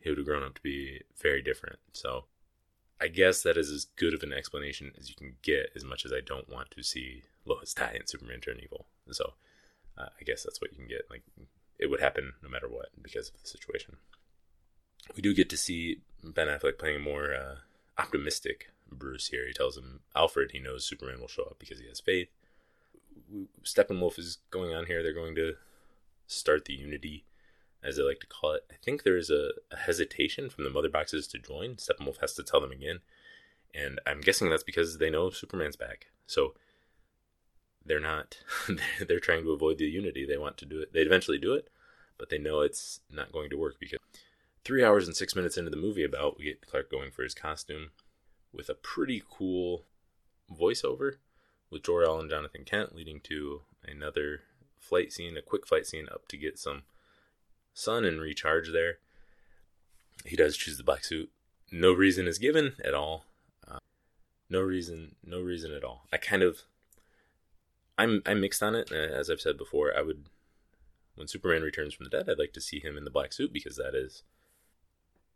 [0.00, 1.80] he would have grown up to be very different.
[1.92, 2.26] So
[3.00, 6.04] I guess that is as good of an explanation as you can get, as much
[6.04, 8.86] as I don't want to see Lois die and Superman turn evil.
[9.10, 9.34] So
[9.98, 11.10] uh, I guess that's what you can get.
[11.10, 11.22] Like
[11.78, 13.96] it would happen no matter what because of the situation.
[15.14, 17.56] We do get to see Ben Affleck playing more uh,
[17.98, 19.46] optimistic Bruce here.
[19.46, 22.28] He tells him Alfred he knows Superman will show up because he has faith.
[23.64, 25.02] Steppenwolf is going on here.
[25.02, 25.54] They're going to
[26.26, 27.24] start the Unity
[27.82, 28.64] as they like to call it.
[28.70, 31.76] I think there is a, a hesitation from the mother boxes to join.
[31.76, 33.00] Steppenwolf has to tell them again.
[33.74, 36.06] And I'm guessing that's because they know Superman's back.
[36.26, 36.54] So
[37.84, 38.38] they're not,
[39.06, 40.26] they're trying to avoid the unity.
[40.26, 40.92] They want to do it.
[40.92, 41.68] They eventually do it,
[42.18, 43.98] but they know it's not going to work because
[44.64, 47.34] three hours and six minutes into the movie, about, we get Clark going for his
[47.34, 47.90] costume
[48.52, 49.84] with a pretty cool
[50.50, 51.16] voiceover
[51.70, 54.40] with Jor-El and Jonathan Kent leading to another
[54.78, 56.82] flight scene, a quick flight scene up to get some
[57.74, 58.98] sun and recharge there.
[60.24, 61.30] He does choose the black suit.
[61.70, 63.24] No reason is given at all.
[63.66, 63.80] Uh,
[64.48, 66.06] no reason, no reason at all.
[66.12, 66.62] I kind of,
[67.98, 68.92] I'm I'm mixed on it.
[68.92, 70.26] As I've said before, I would,
[71.16, 73.52] when Superman returns from the dead, I'd like to see him in the black suit
[73.52, 74.22] because that is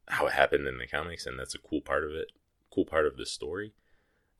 [0.09, 2.33] how it happened in the comics, and that's a cool part of it.
[2.73, 3.73] Cool part of the story.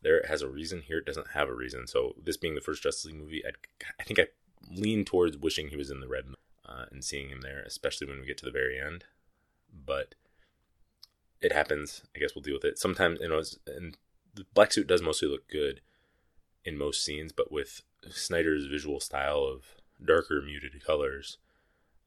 [0.03, 0.83] There it has a reason.
[0.83, 1.87] Here it doesn't have a reason.
[1.87, 3.55] So this being the first Justice League movie, I'd,
[3.99, 4.29] I think I
[4.71, 6.25] lean towards wishing he was in the red
[6.67, 9.05] uh, and seeing him there, especially when we get to the very end.
[9.73, 10.15] But
[11.41, 12.03] it happens.
[12.15, 12.79] I guess we'll deal with it.
[12.79, 13.97] Sometimes, you know, and
[14.35, 15.81] the black suit does mostly look good
[16.65, 19.65] in most scenes, but with Snyder's visual style of
[20.05, 21.39] darker, muted colors,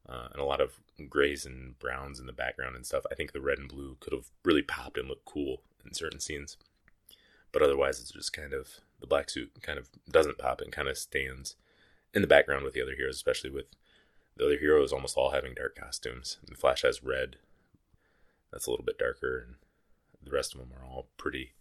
[0.07, 0.79] uh, and a lot of
[1.09, 3.05] grays and browns in the background and stuff.
[3.11, 6.19] I think the red and blue could have really popped and looked cool in certain
[6.19, 6.57] scenes.
[7.53, 10.89] But otherwise, it's just kind of the black suit kind of doesn't pop and kind
[10.89, 11.55] of stands
[12.13, 13.67] in the background with the other heroes, especially with
[14.35, 16.39] the other heroes almost all having dark costumes.
[16.45, 17.37] The Flash has red,
[18.51, 19.55] that's a little bit darker, and
[20.23, 21.53] the rest of them are all pretty,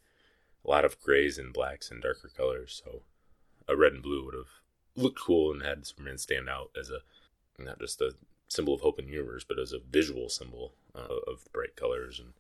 [0.65, 2.81] a lot of grays and blacks and darker colors.
[2.85, 3.03] So
[3.69, 4.61] a red and blue would have
[4.97, 7.01] looked cool and had Superman stand out as a
[7.63, 8.15] not just a
[8.49, 12.33] symbol of hope the universe, but as a visual symbol uh, of bright colors and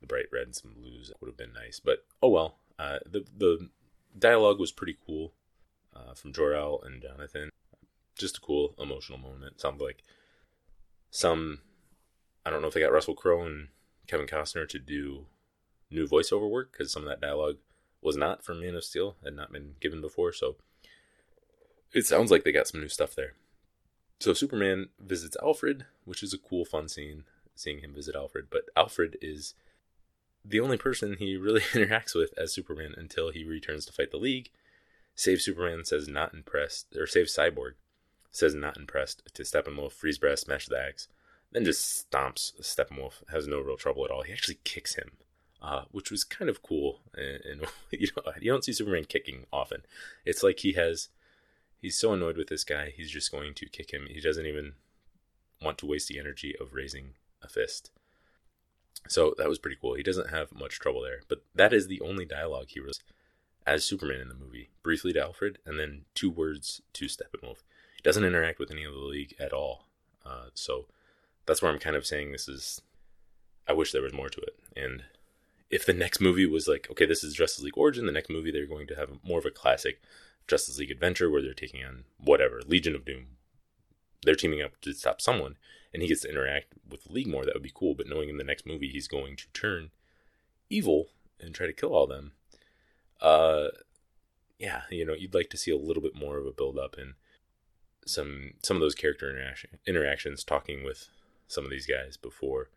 [0.00, 1.12] the bright reds and blues.
[1.20, 2.56] Would have been nice, but oh well.
[2.82, 3.68] Uh, the the
[4.18, 5.32] dialogue was pretty cool
[5.94, 7.50] uh, from Jor-El and Jonathan.
[8.18, 9.60] Just a cool emotional moment.
[9.60, 10.02] Sounds like
[11.10, 11.60] some.
[12.44, 13.68] I don't know if they got Russell Crowe and
[14.08, 15.26] Kevin Costner to do
[15.90, 17.58] new voiceover work because some of that dialogue
[18.00, 20.32] was not from Man of Steel, had not been given before.
[20.32, 20.56] So
[21.92, 23.34] it sounds like they got some new stuff there.
[24.18, 28.46] So Superman visits Alfred, which is a cool, fun scene, seeing him visit Alfred.
[28.50, 29.54] But Alfred is
[30.44, 34.16] the only person he really interacts with as Superman until he returns to fight the
[34.16, 34.50] League.
[35.14, 37.72] Save Superman says not impressed, or save Cyborg
[38.30, 41.06] says not impressed to Steppenwolf, freeze breath, smash the axe,
[41.52, 44.22] then just stomps Steppenwolf, has no real trouble at all.
[44.22, 45.12] He actually kicks him,
[45.60, 47.00] uh, which was kind of cool.
[47.14, 48.08] And, and you,
[48.40, 49.82] you don't see Superman kicking often.
[50.24, 51.08] It's like he has,
[51.80, 54.06] he's so annoyed with this guy, he's just going to kick him.
[54.08, 54.72] He doesn't even
[55.60, 57.90] want to waste the energy of raising a fist.
[59.08, 59.94] So that was pretty cool.
[59.94, 63.00] He doesn't have much trouble there, but that is the only dialogue he was
[63.66, 64.70] as Superman in the movie.
[64.82, 67.58] Briefly to Alfred, and then two words to Steppenwolf.
[67.96, 69.86] He doesn't interact with any of the League at all.
[70.24, 70.86] Uh, so
[71.46, 72.80] that's where I'm kind of saying this is.
[73.68, 74.58] I wish there was more to it.
[74.76, 75.04] And
[75.70, 78.50] if the next movie was like, okay, this is Justice League Origin, the next movie
[78.50, 80.02] they're going to have more of a classic
[80.48, 83.26] Justice League adventure where they're taking on whatever Legion of Doom.
[84.24, 85.56] They're teaming up to stop someone,
[85.92, 87.44] and he gets to interact with the League more.
[87.44, 87.94] That would be cool.
[87.94, 89.90] But knowing in the next movie he's going to turn
[90.70, 91.08] evil
[91.40, 92.32] and try to kill all them,
[93.20, 93.68] uh,
[94.58, 96.96] yeah, you know, you'd like to see a little bit more of a build up
[96.98, 97.14] and
[98.06, 101.08] some some of those character interaction, interactions, talking with
[101.46, 102.70] some of these guys before,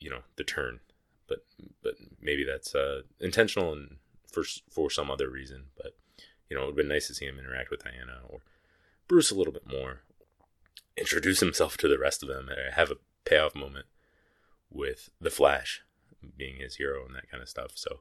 [0.00, 0.80] you know, the turn.
[1.26, 1.44] But
[1.82, 3.96] but maybe that's uh, intentional and
[4.30, 5.66] for for some other reason.
[5.76, 5.96] But
[6.48, 8.40] you know, it would have been nice to see him interact with Diana or
[9.08, 10.02] Bruce a little bit more,
[10.96, 13.86] introduce himself to the rest of them, and have a payoff moment
[14.70, 15.82] with the Flash
[16.36, 17.72] being his hero and that kind of stuff.
[17.74, 18.00] So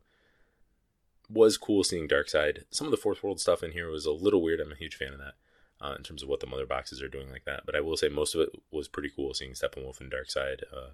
[1.29, 2.63] was cool seeing Darkseid.
[2.71, 4.60] Some of the fourth world stuff in here was a little weird.
[4.60, 5.34] I'm a huge fan of that
[5.81, 7.65] uh, in terms of what the mother boxes are doing like that.
[7.65, 10.63] But I will say most of it was pretty cool seeing Steppenwolf and Darkseid.
[10.71, 10.91] Uh,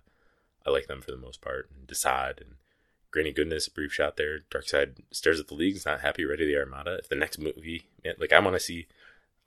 [0.66, 1.70] I like them for the most part.
[1.76, 2.56] And Desaad and
[3.12, 4.40] Granny Goodness, brief shot there.
[4.52, 6.98] Darkseid stares at the league, is not happy, ready the Armada.
[7.00, 8.88] If the next movie, man, like I want to see,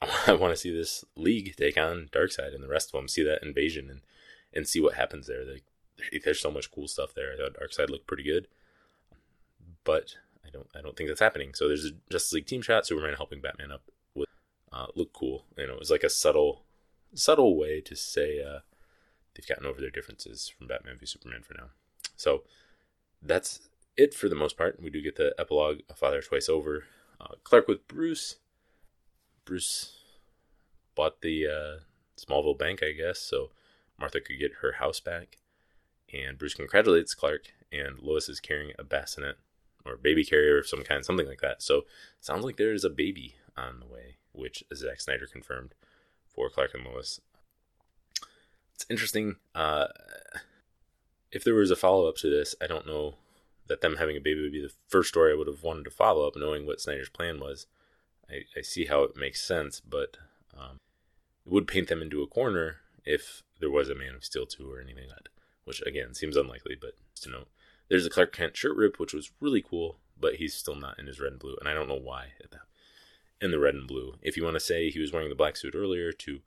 [0.27, 3.23] I want to see this league take on Darkseid and the rest of them, see
[3.23, 4.01] that invasion and
[4.53, 5.43] and see what happens there.
[6.23, 7.33] There's so much cool stuff there.
[7.33, 8.47] I thought Darkseid looked pretty good,
[9.83, 11.53] but I don't I don't think that's happening.
[11.53, 13.83] So there's a Justice League team shot, Superman helping Batman up
[14.71, 15.45] uh, look cool.
[15.57, 16.63] You know, it was like a subtle,
[17.13, 18.59] subtle way to say uh,
[19.35, 21.69] they've gotten over their differences from Batman v Superman for now.
[22.15, 22.43] So
[23.21, 23.61] that's
[23.97, 24.81] it for the most part.
[24.81, 26.85] We do get the epilogue, A Father Twice Over.
[27.19, 28.37] Uh, Clark with Bruce.
[29.45, 29.97] Bruce
[30.95, 31.79] bought the uh,
[32.19, 33.51] Smallville bank, I guess, so
[33.99, 35.37] Martha could get her house back.
[36.13, 39.37] And Bruce congratulates Clark, and Lois is carrying a bassinet
[39.85, 41.61] or baby carrier of some kind, something like that.
[41.61, 41.83] So
[42.19, 45.73] sounds like there is a baby on the way which Zack Snyder confirmed
[46.27, 47.19] for Clark and Lois.
[48.75, 49.35] It's interesting.
[49.53, 49.87] Uh,
[51.31, 53.15] if there was a follow up to this, I don't know
[53.67, 55.91] that them having a baby would be the first story I would have wanted to
[55.91, 57.67] follow up, knowing what Snyder's plan was.
[58.29, 60.17] I, I see how it makes sense, but
[60.57, 60.77] um,
[61.45, 64.71] it would paint them into a corner if there was a Man of Steel 2
[64.71, 65.29] or anything like that,
[65.65, 67.47] which again seems unlikely, but just to note.
[67.89, 71.07] There's a Clark Kent shirt rip, which was really cool, but he's still not in
[71.07, 72.61] his red and blue, and I don't know why at that
[73.41, 74.15] in the red and blue.
[74.21, 76.41] If you want to say he was wearing the black suit earlier to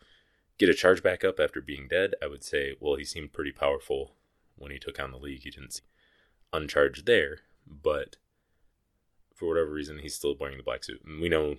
[0.58, 3.50] get a charge back up after being dead, I would say, well, he seemed pretty
[3.50, 4.12] powerful
[4.56, 5.42] when he took on the league.
[5.42, 5.82] He didn't see
[6.52, 8.16] uncharged there, but
[9.34, 11.02] for whatever reason, he's still wearing the black suit.
[11.04, 11.56] And we know,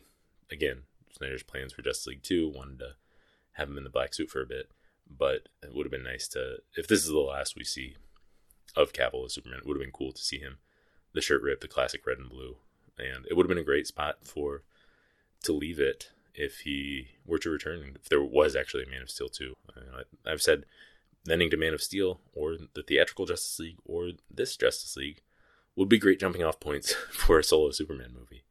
[0.52, 2.96] again, Snyder's plans for Justice League 2 wanted to
[3.54, 4.70] have him in the black suit for a bit,
[5.10, 7.96] but it would have been nice to, if this is the last we see
[8.76, 10.58] of Cavill as Superman, it would have been cool to see him,
[11.14, 12.58] the shirt rip, the classic red and blue.
[12.98, 14.64] And it would have been a great spot for
[15.44, 19.10] to leave it if he were to return, if there was actually a Man of
[19.10, 19.56] Steel 2.
[20.26, 20.66] I've said
[21.30, 25.22] ending to Man of Steel or the theatrical Justice League or this Justice League
[25.76, 28.44] would be great jumping off points for a solo Superman movie.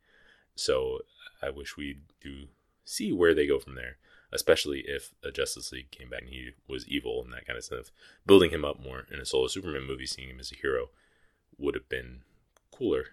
[0.55, 1.01] So
[1.43, 2.49] I wish we do
[2.85, 3.97] see where they go from there.
[4.33, 7.65] especially if a Justice League came back and he was evil and that kind of
[7.65, 7.93] stuff.
[8.27, 10.89] Building him up more in a solo Superman movie, seeing him as a hero,
[11.57, 12.23] would have been
[12.73, 13.05] cooler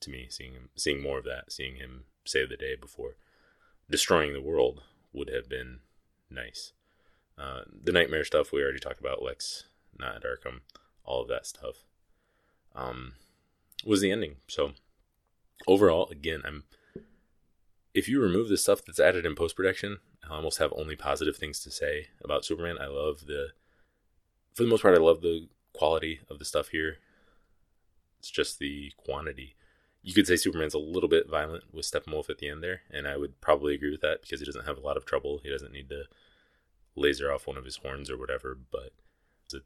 [0.00, 0.26] to me.
[0.28, 3.14] Seeing him, seeing more of that, seeing him save the day before
[3.90, 5.80] destroying the world would have been
[6.30, 6.72] nice.
[7.38, 9.64] Uh, the nightmare stuff we already talked about, Lex
[9.96, 10.60] not Arkham,
[11.04, 11.84] all of that stuff.
[12.74, 13.14] Um,
[13.84, 14.36] was the ending.
[14.48, 14.72] So
[15.66, 16.64] overall, again, I'm.
[17.92, 21.36] If you remove the stuff that's added in post production, I almost have only positive
[21.36, 22.76] things to say about Superman.
[22.80, 23.48] I love the,
[24.52, 26.98] for the most part, I love the quality of the stuff here.
[28.18, 29.54] It's just the quantity.
[30.02, 33.06] You could say Superman's a little bit violent with Steppenwolf at the end there, and
[33.06, 35.40] I would probably agree with that because he doesn't have a lot of trouble.
[35.42, 36.04] He doesn't need to
[36.96, 38.92] laser off one of his horns or whatever, but
[39.44, 39.60] it's a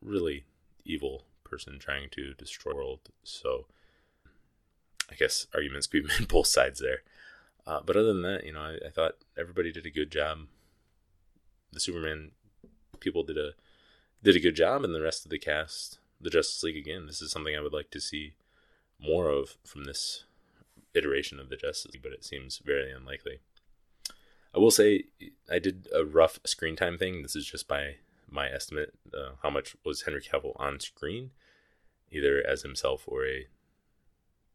[0.00, 0.44] really
[0.84, 3.00] evil person trying to destroy the world.
[3.22, 3.66] So
[5.10, 7.02] I guess arguments could be made both sides there.
[7.66, 10.40] Uh, but other than that, you know, I, I, thought everybody did a good job.
[11.72, 12.32] The Superman
[13.00, 13.52] people did a
[14.22, 17.06] did a good job, and the rest of the cast, the Justice League again.
[17.06, 18.34] This is something I would like to see
[19.00, 20.24] more of from this
[20.94, 23.38] iteration of the Justice League, but it seems very unlikely.
[24.54, 25.04] I will say
[25.50, 27.22] I did a rough screen time thing.
[27.22, 27.96] This is just by
[28.30, 28.94] my estimate.
[29.12, 31.30] Uh, how much was Henry Cavill on screen,
[32.10, 33.46] either as himself or a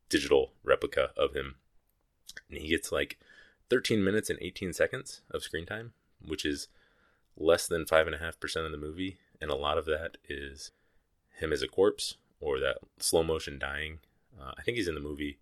[0.09, 1.55] digital replica of him?
[2.49, 3.17] And he gets like
[3.69, 5.93] 13 minutes and 18 seconds of screen time,
[6.25, 6.67] which is
[7.37, 9.17] less than 5.5% of the movie.
[9.41, 10.71] And a lot of that is
[11.39, 13.99] him as a corpse or that slow motion dying.
[14.39, 15.39] Uh, I think he's in the movie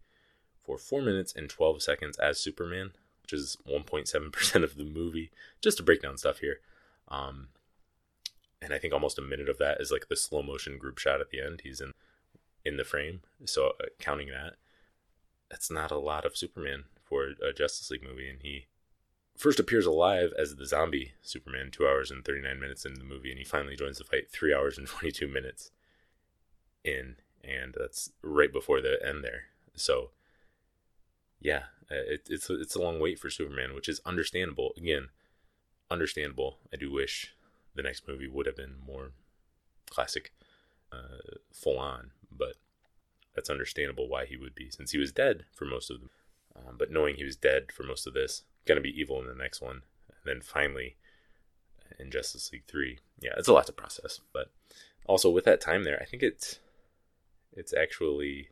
[0.63, 2.91] for 4 minutes and 12 seconds as Superman,
[3.23, 5.31] which is 1.7% of the movie.
[5.61, 6.59] Just to break down stuff here.
[7.07, 7.47] Um,
[8.61, 11.21] and I think almost a minute of that is like the slow motion group shot
[11.21, 11.61] at the end.
[11.63, 11.93] He's in
[12.65, 13.21] in the frame.
[13.45, 14.55] So uh, counting that,
[15.49, 18.29] that's not a lot of Superman for a Justice League movie.
[18.29, 18.65] And he
[19.37, 23.29] first appears alive as the zombie Superman two hours and 39 minutes into the movie.
[23.29, 25.71] And he finally joins the fight three hours and 22 minutes
[26.83, 27.15] in.
[27.43, 29.43] And that's right before the end there.
[29.75, 30.09] So
[31.39, 34.73] yeah, uh, it, it's it's a long wait for Superman, which is understandable.
[34.75, 35.09] Again,
[35.89, 36.57] understandable.
[36.73, 37.33] I do wish
[37.77, 39.11] the next movie would have been more
[39.89, 40.33] classic,
[40.91, 42.55] uh, full on, but
[43.33, 46.09] that's understandable why he would be, since he was dead for most of them.
[46.55, 49.35] Um, but knowing he was dead for most of this, gonna be evil in the
[49.35, 50.97] next one, and then finally
[51.99, 54.19] in Justice League three, yeah, it's a lot to process.
[54.33, 54.51] But
[55.05, 56.59] also with that time there, I think it's
[57.53, 58.49] it's actually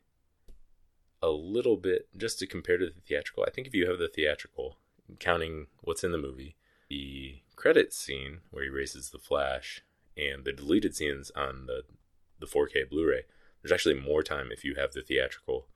[1.21, 3.43] a little bit just to compare to the theatrical.
[3.47, 4.77] I think if you have the theatrical,
[5.19, 6.55] counting what's in the movie,
[6.89, 9.81] the credit scene where he races the Flash
[10.17, 11.83] and the deleted scenes on the
[12.37, 13.21] the 4K Blu-ray,
[13.61, 15.67] there's actually more time if you have the theatrical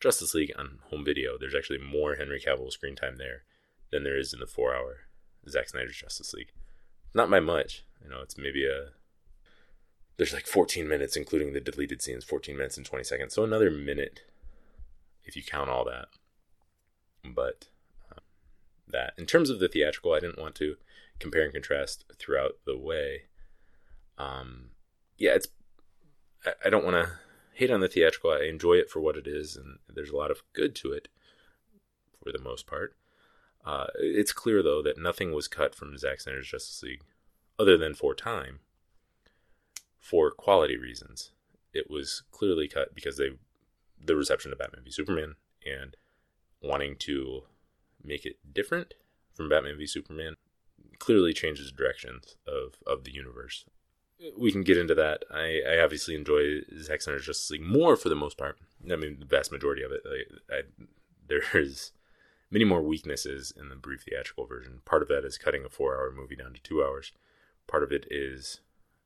[0.00, 1.38] Justice League on home video.
[1.38, 3.44] There's actually more Henry Cavill screen time there
[3.92, 5.02] than there is in the four-hour
[5.48, 6.50] Zack Snyder's Justice League.
[7.14, 8.20] Not by much, you know.
[8.20, 8.90] It's maybe a
[10.16, 13.34] there's like 14 minutes, including the deleted scenes, 14 minutes and 20 seconds.
[13.34, 14.22] So another minute
[15.28, 16.08] if you count all that.
[17.22, 17.68] But
[18.10, 18.22] um,
[18.88, 20.76] that, in terms of the theatrical, I didn't want to
[21.18, 23.22] compare and contrast throughout the way.
[24.16, 24.70] Um,
[25.16, 25.48] yeah, it's.
[26.44, 27.12] I, I don't want to
[27.52, 28.30] hate on the theatrical.
[28.30, 31.08] I enjoy it for what it is, and there's a lot of good to it,
[32.22, 32.94] for the most part.
[33.64, 37.02] Uh, it's clear though that nothing was cut from Zack Snyder's Justice League,
[37.58, 38.60] other than for time,
[39.98, 41.32] for quality reasons.
[41.74, 43.30] It was clearly cut because they,
[44.02, 45.34] the reception of Batman v Superman
[45.66, 45.96] and
[46.62, 47.42] wanting to
[48.02, 48.94] make it different
[49.34, 50.34] from Batman v Superman
[50.98, 53.64] clearly changes directions of, of the universe.
[54.36, 55.24] We can get into that.
[55.32, 58.58] I, I obviously enjoy Zack Snyder's Justice League more for the most part.
[58.90, 60.02] I mean, the vast majority of it.
[60.04, 60.60] I, I,
[61.28, 61.92] there's
[62.50, 64.80] many more weaknesses in the brief theatrical version.
[64.84, 67.12] Part of that is cutting a four hour movie down to two hours.
[67.66, 68.60] Part of it is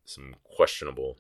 [0.05, 1.19] some questionable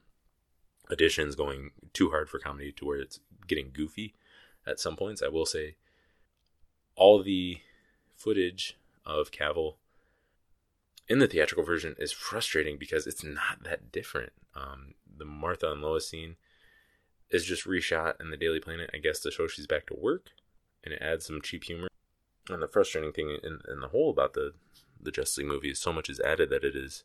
[0.88, 4.14] additions going too hard for comedy to where it's getting goofy
[4.66, 5.22] at some points.
[5.22, 5.76] I will say
[6.96, 7.58] all the
[8.14, 9.76] footage of Cavill
[11.08, 14.32] in the theatrical version is frustrating because it's not that different.
[14.54, 16.36] Um, the Martha and Lois scene
[17.30, 20.30] is just reshot in the Daily Planet, I guess, to show she's back to work,
[20.84, 21.88] and it adds some cheap humor.
[22.48, 24.52] And the frustrating thing in, in the whole about the
[25.00, 27.02] the Justice League movie is so much is added that it is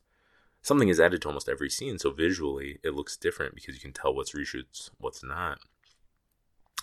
[0.62, 1.98] something is added to almost every scene.
[1.98, 5.60] So visually, it looks different because you can tell what's reshoots, what's not,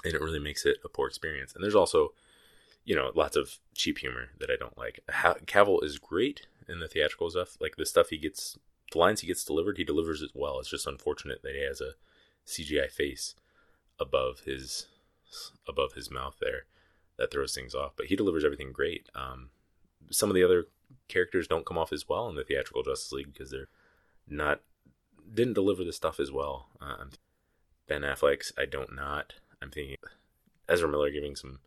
[0.04, 1.54] and it really makes it a poor experience.
[1.54, 2.12] And there's also,
[2.84, 5.00] you know, lots of cheap humor that I don't like.
[5.46, 7.56] Cavill is great in the theatrical stuff.
[7.60, 8.58] Like the stuff he gets,
[8.92, 10.58] the lines he gets delivered, he delivers it well.
[10.58, 11.94] It's just unfortunate that he has a
[12.46, 13.34] CGI face
[13.98, 14.86] above his
[15.68, 16.64] above his mouth there
[17.16, 17.92] that throws things off.
[17.96, 19.08] But he delivers everything great.
[19.14, 19.50] Um,
[20.10, 20.66] some of the other
[21.08, 23.68] characters don't come off as well in the theatrical Justice League because they're
[24.28, 24.60] not
[25.32, 26.68] didn't deliver the stuff as well.
[26.80, 27.04] Uh,
[27.88, 29.34] ben Affleck's I don't not.
[29.62, 29.96] I'm thinking
[30.68, 31.60] Ezra Miller giving some.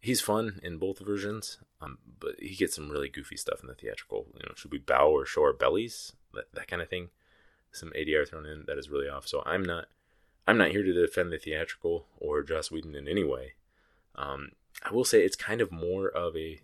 [0.00, 3.74] He's fun in both versions, um, but he gets some really goofy stuff in the
[3.74, 4.26] theatrical.
[4.34, 6.12] You know, should we bow or show our bellies?
[6.34, 7.08] That that kind of thing.
[7.72, 9.26] Some ADR thrown in that is really off.
[9.26, 9.86] So I'm not.
[10.46, 13.52] I'm not here to defend the theatrical or Joss Whedon in any way.
[14.14, 16.60] Um, I will say it's kind of more of a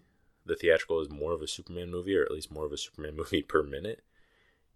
[0.46, 3.16] the theatrical is more of a Superman movie, or at least more of a Superman
[3.16, 4.02] movie per minute.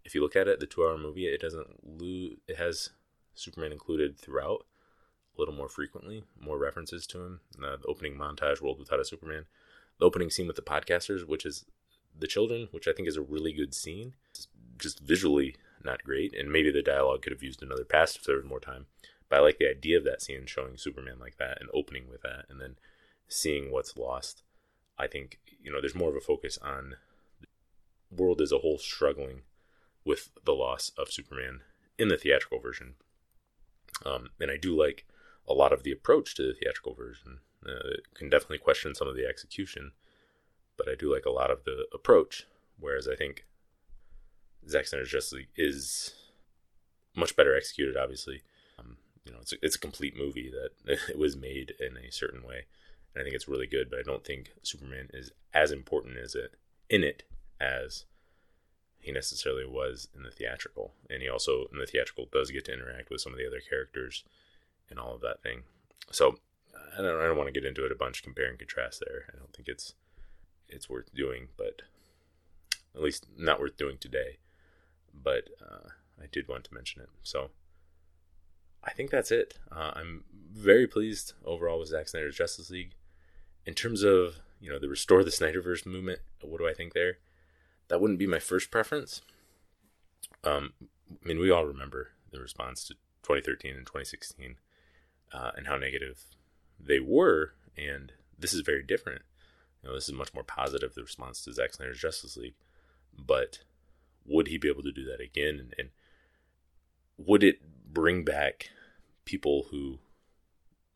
[0.03, 2.37] If you look at it, the two-hour movie, it doesn't lose.
[2.47, 2.89] It has
[3.35, 4.65] Superman included throughout,
[5.39, 7.39] a little more frequently, more references to him.
[7.57, 9.45] Uh, the opening montage, World Without a Superman,
[9.97, 11.65] the opening scene with the podcasters, which is
[12.17, 14.13] the children, which I think is a really good scene.
[14.31, 18.23] It's just visually not great, and maybe the dialogue could have used another pass if
[18.23, 18.87] there was more time.
[19.29, 22.21] But I like the idea of that scene showing Superman like that and opening with
[22.23, 22.75] that, and then
[23.29, 24.43] seeing what's lost.
[24.97, 26.95] I think you know there's more of a focus on
[27.39, 27.47] the
[28.21, 29.43] world as a whole struggling
[30.03, 31.61] with the loss of Superman
[31.97, 32.95] in the theatrical version.
[34.05, 35.05] Um, and I do like
[35.49, 37.39] a lot of the approach to the theatrical version.
[37.67, 39.91] Uh, can definitely question some of the execution,
[40.77, 42.45] but I do like a lot of the approach.
[42.79, 43.45] Whereas I think
[44.67, 46.13] Zack Snyder's Justice League is
[47.15, 47.97] much better executed.
[47.97, 48.43] Obviously,
[48.77, 52.11] um, you know, it's a, it's a complete movie that it was made in a
[52.11, 52.65] certain way.
[53.13, 56.35] And I think it's really good, but I don't think Superman is as important as
[56.35, 56.55] it
[56.89, 57.23] in it
[57.59, 58.05] as
[58.99, 60.93] he necessarily was in the theatrical.
[61.09, 63.61] And he also in the theatrical does get to interact with some of the other
[63.67, 64.23] characters
[64.89, 65.63] and all of that thing.
[66.11, 66.37] So
[66.97, 69.25] I don't I don't want to get into it a bunch, compare and contrast there.
[69.33, 69.93] I don't think it's
[70.67, 71.81] it's worth doing, but
[72.95, 74.37] at least not worth doing today.
[75.13, 75.89] But uh,
[76.21, 77.09] I did want to mention it.
[77.23, 77.49] So
[78.83, 79.57] I think that's it.
[79.71, 82.93] Uh, I'm very pleased overall with Zack Snyder's Justice League.
[83.65, 87.17] In terms of you know the restore the Snyderverse movement, what do I think there?
[87.87, 89.21] That wouldn't be my first preference.
[90.43, 90.73] Um,
[91.09, 94.55] I mean, we all remember the response to 2013 and 2016
[95.31, 96.23] uh, and how negative
[96.79, 99.21] they were, and this is very different.
[99.81, 102.55] You know, this is much more positive the response to Zack Snyder's Justice League,
[103.17, 103.59] but
[104.25, 105.59] would he be able to do that again?
[105.59, 105.89] And, and
[107.17, 107.59] would it
[107.91, 108.69] bring back
[109.25, 109.99] people who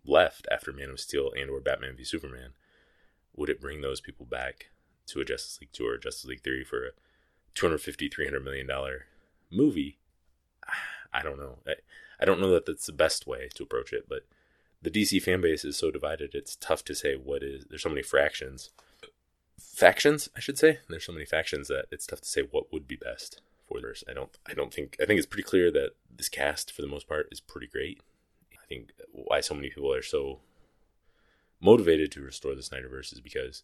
[0.05, 2.53] left after Man of Steel and or Batman v Superman?
[3.35, 4.67] Would it bring those people back
[5.07, 6.91] to a Justice League 2 or Justice League 3 for a
[7.55, 9.05] 250 300 million dollar
[9.51, 9.97] movie?
[11.13, 11.59] I don't know.
[11.67, 11.73] I,
[12.19, 14.23] I don't know that that's the best way to approach it, but
[14.81, 16.31] the DC fan base is so divided.
[16.33, 17.65] It's tough to say what is.
[17.69, 18.69] There's so many fractions,
[19.59, 20.79] factions, I should say.
[20.89, 24.03] There's so many factions that it's tough to say what would be best for this.
[24.09, 24.37] I don't.
[24.45, 24.97] I don't think.
[25.01, 28.01] I think it's pretty clear that this cast, for the most part, is pretty great.
[28.53, 30.39] I think why so many people are so
[31.61, 33.63] motivated to restore the Snyderverse is because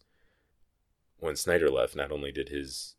[1.18, 2.94] when Snyder left, not only did his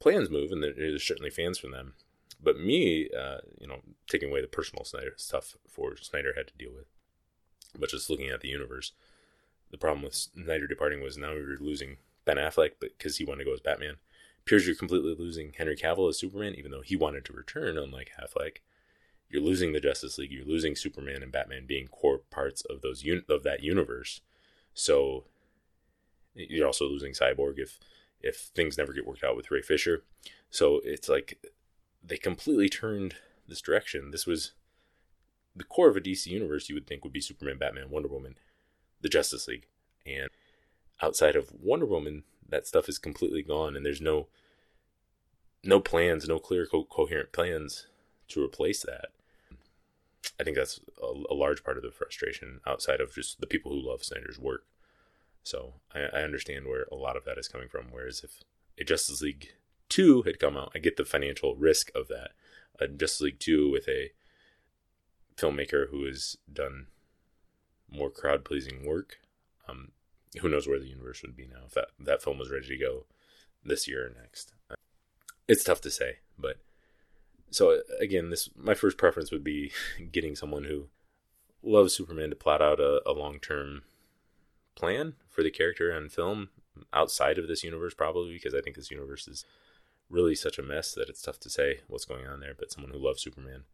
[0.00, 1.94] plans move, and there's certainly fans from them,
[2.40, 6.56] but me, uh, you know, taking away the personal Snyder stuff for Snyder had to
[6.56, 6.86] deal with,
[7.78, 8.92] but just looking at the universe,
[9.70, 13.44] the problem with Snyder departing was now we were losing Ben Affleck, because he wanted
[13.44, 13.96] to go as Batman,
[14.40, 18.10] appears you're completely losing Henry Cavill as Superman, even though he wanted to return, unlike
[18.20, 18.58] Affleck.
[19.28, 20.30] You're losing the Justice League.
[20.30, 24.20] You're losing Superman and Batman being core parts of those un- of that universe.
[24.74, 25.24] So
[26.34, 27.78] you're also losing Cyborg if
[28.20, 30.04] if things never get worked out with Ray Fisher.
[30.50, 31.42] So it's like
[32.04, 34.10] they completely turned this direction.
[34.10, 34.52] This was
[35.54, 38.36] the core of a DC universe you would think would be Superman, Batman, Wonder Woman,
[39.00, 39.66] the Justice League.
[40.06, 40.28] And
[41.00, 44.28] outside of Wonder Woman, that stuff is completely gone and there's no
[45.64, 47.86] no plans, no clear co- coherent plans
[48.28, 49.10] to replace that.
[50.40, 53.70] I think that's a, a, large part of the frustration outside of just the people
[53.70, 54.64] who love Snyder's work.
[55.44, 57.86] So I, I understand where a lot of that is coming from.
[57.92, 58.40] Whereas if
[58.78, 59.52] a Justice League
[59.92, 62.30] 2 had come out, I get the financial risk of that.
[62.80, 64.10] A Justice League 2 with a
[65.36, 66.86] filmmaker who has done
[67.90, 69.18] more crowd pleasing work.
[69.68, 69.92] Um,
[70.40, 72.78] who knows where the universe would be now if that, that film was ready to
[72.78, 73.04] go
[73.62, 74.54] this year or next.
[75.46, 76.56] It's tough to say, but
[77.50, 79.72] so again, this my first preference would be
[80.10, 80.88] getting someone who
[81.62, 83.82] loves Superman to plot out a, a long term
[84.74, 86.48] plan for the character and film
[86.94, 89.44] outside of this universe, probably because I think this universe is
[90.12, 92.54] really such a mess that it's tough to say what's going on there.
[92.56, 93.64] But someone who loves Superman,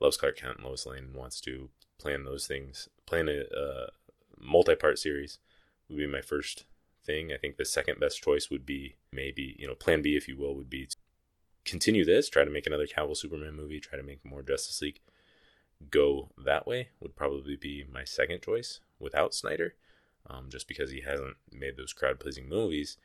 [0.00, 3.88] loves Clark Kent and Lois Lane, and wants to plan those things, plan a, a
[4.38, 5.38] multi-part series
[5.88, 6.64] would be my first
[7.04, 7.32] thing.
[7.32, 10.36] I think the second best choice would be maybe you know Plan B, if you
[10.36, 10.96] will, would be to
[11.64, 15.00] continue this, try to make another Cavill Superman movie, try to make more Justice League.
[15.90, 19.74] Go that way would probably be my second choice without Snyder,
[20.26, 22.96] um, just because he hasn't made those crowd pleasing movies.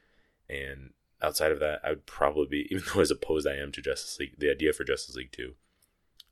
[0.50, 0.92] And
[1.24, 4.20] outside of that, I would probably be, even though as opposed I am to Justice
[4.20, 5.54] League, the idea for Justice League 2,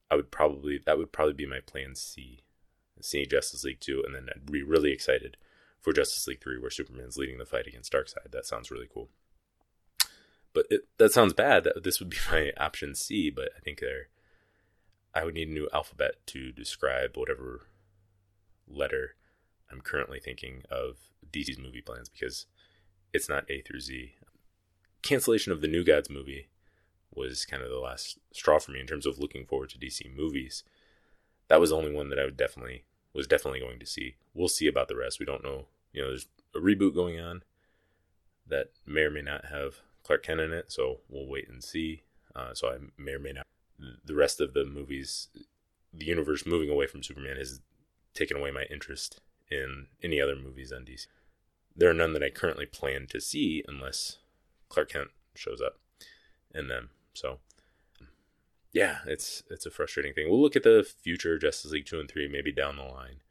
[0.10, 2.44] I would probably, that would probably be my plan C.
[3.00, 5.38] Seeing Justice League 2, and then I'd be really excited
[5.80, 8.32] for Justice League 3, where Superman's leading the fight against Darkseid.
[8.32, 9.10] That sounds really cool.
[10.54, 11.64] But it, that sounds bad.
[11.64, 14.10] That this would be my option C, but I think there,
[15.16, 17.62] I would need a new alphabet to describe whatever
[18.68, 19.16] letter
[19.72, 20.98] I'm currently thinking of
[21.32, 22.46] DC's movie plans because
[23.14, 24.16] it's not A through Z.
[25.02, 26.48] Cancellation of the New Gods movie
[27.14, 30.16] was kind of the last straw for me in terms of looking forward to DC
[30.16, 30.64] movies.
[31.48, 34.16] That was the only one that I would definitely was definitely going to see.
[34.34, 35.20] We'll see about the rest.
[35.20, 35.66] We don't know.
[35.92, 37.44] You know, there's a reboot going on
[38.48, 42.04] that may or may not have Clark Kent in it, so we'll wait and see.
[42.34, 43.48] Uh, so I may or may not.
[44.06, 45.28] The rest of the movies,
[45.94, 47.60] the universe moving away from Superman has
[48.14, 51.08] taken away my interest in any other movies on DC.
[51.76, 54.18] There are none that I currently plan to see unless
[54.72, 55.80] Clark Kent shows up
[56.54, 56.90] in them.
[57.14, 57.40] So
[58.74, 60.30] yeah, it's it's a frustrating thing.
[60.30, 63.22] We'll look at the future Justice League two and three maybe down the line.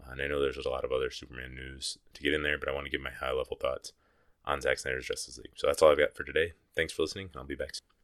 [0.00, 2.58] Uh, and I know there's a lot of other Superman news to get in there,
[2.58, 3.92] but I want to give my high level thoughts
[4.44, 5.52] on Zack Snyder's Justice League.
[5.56, 6.52] So that's all I've got for today.
[6.74, 7.30] Thanks for listening.
[7.36, 7.97] I'll be back soon.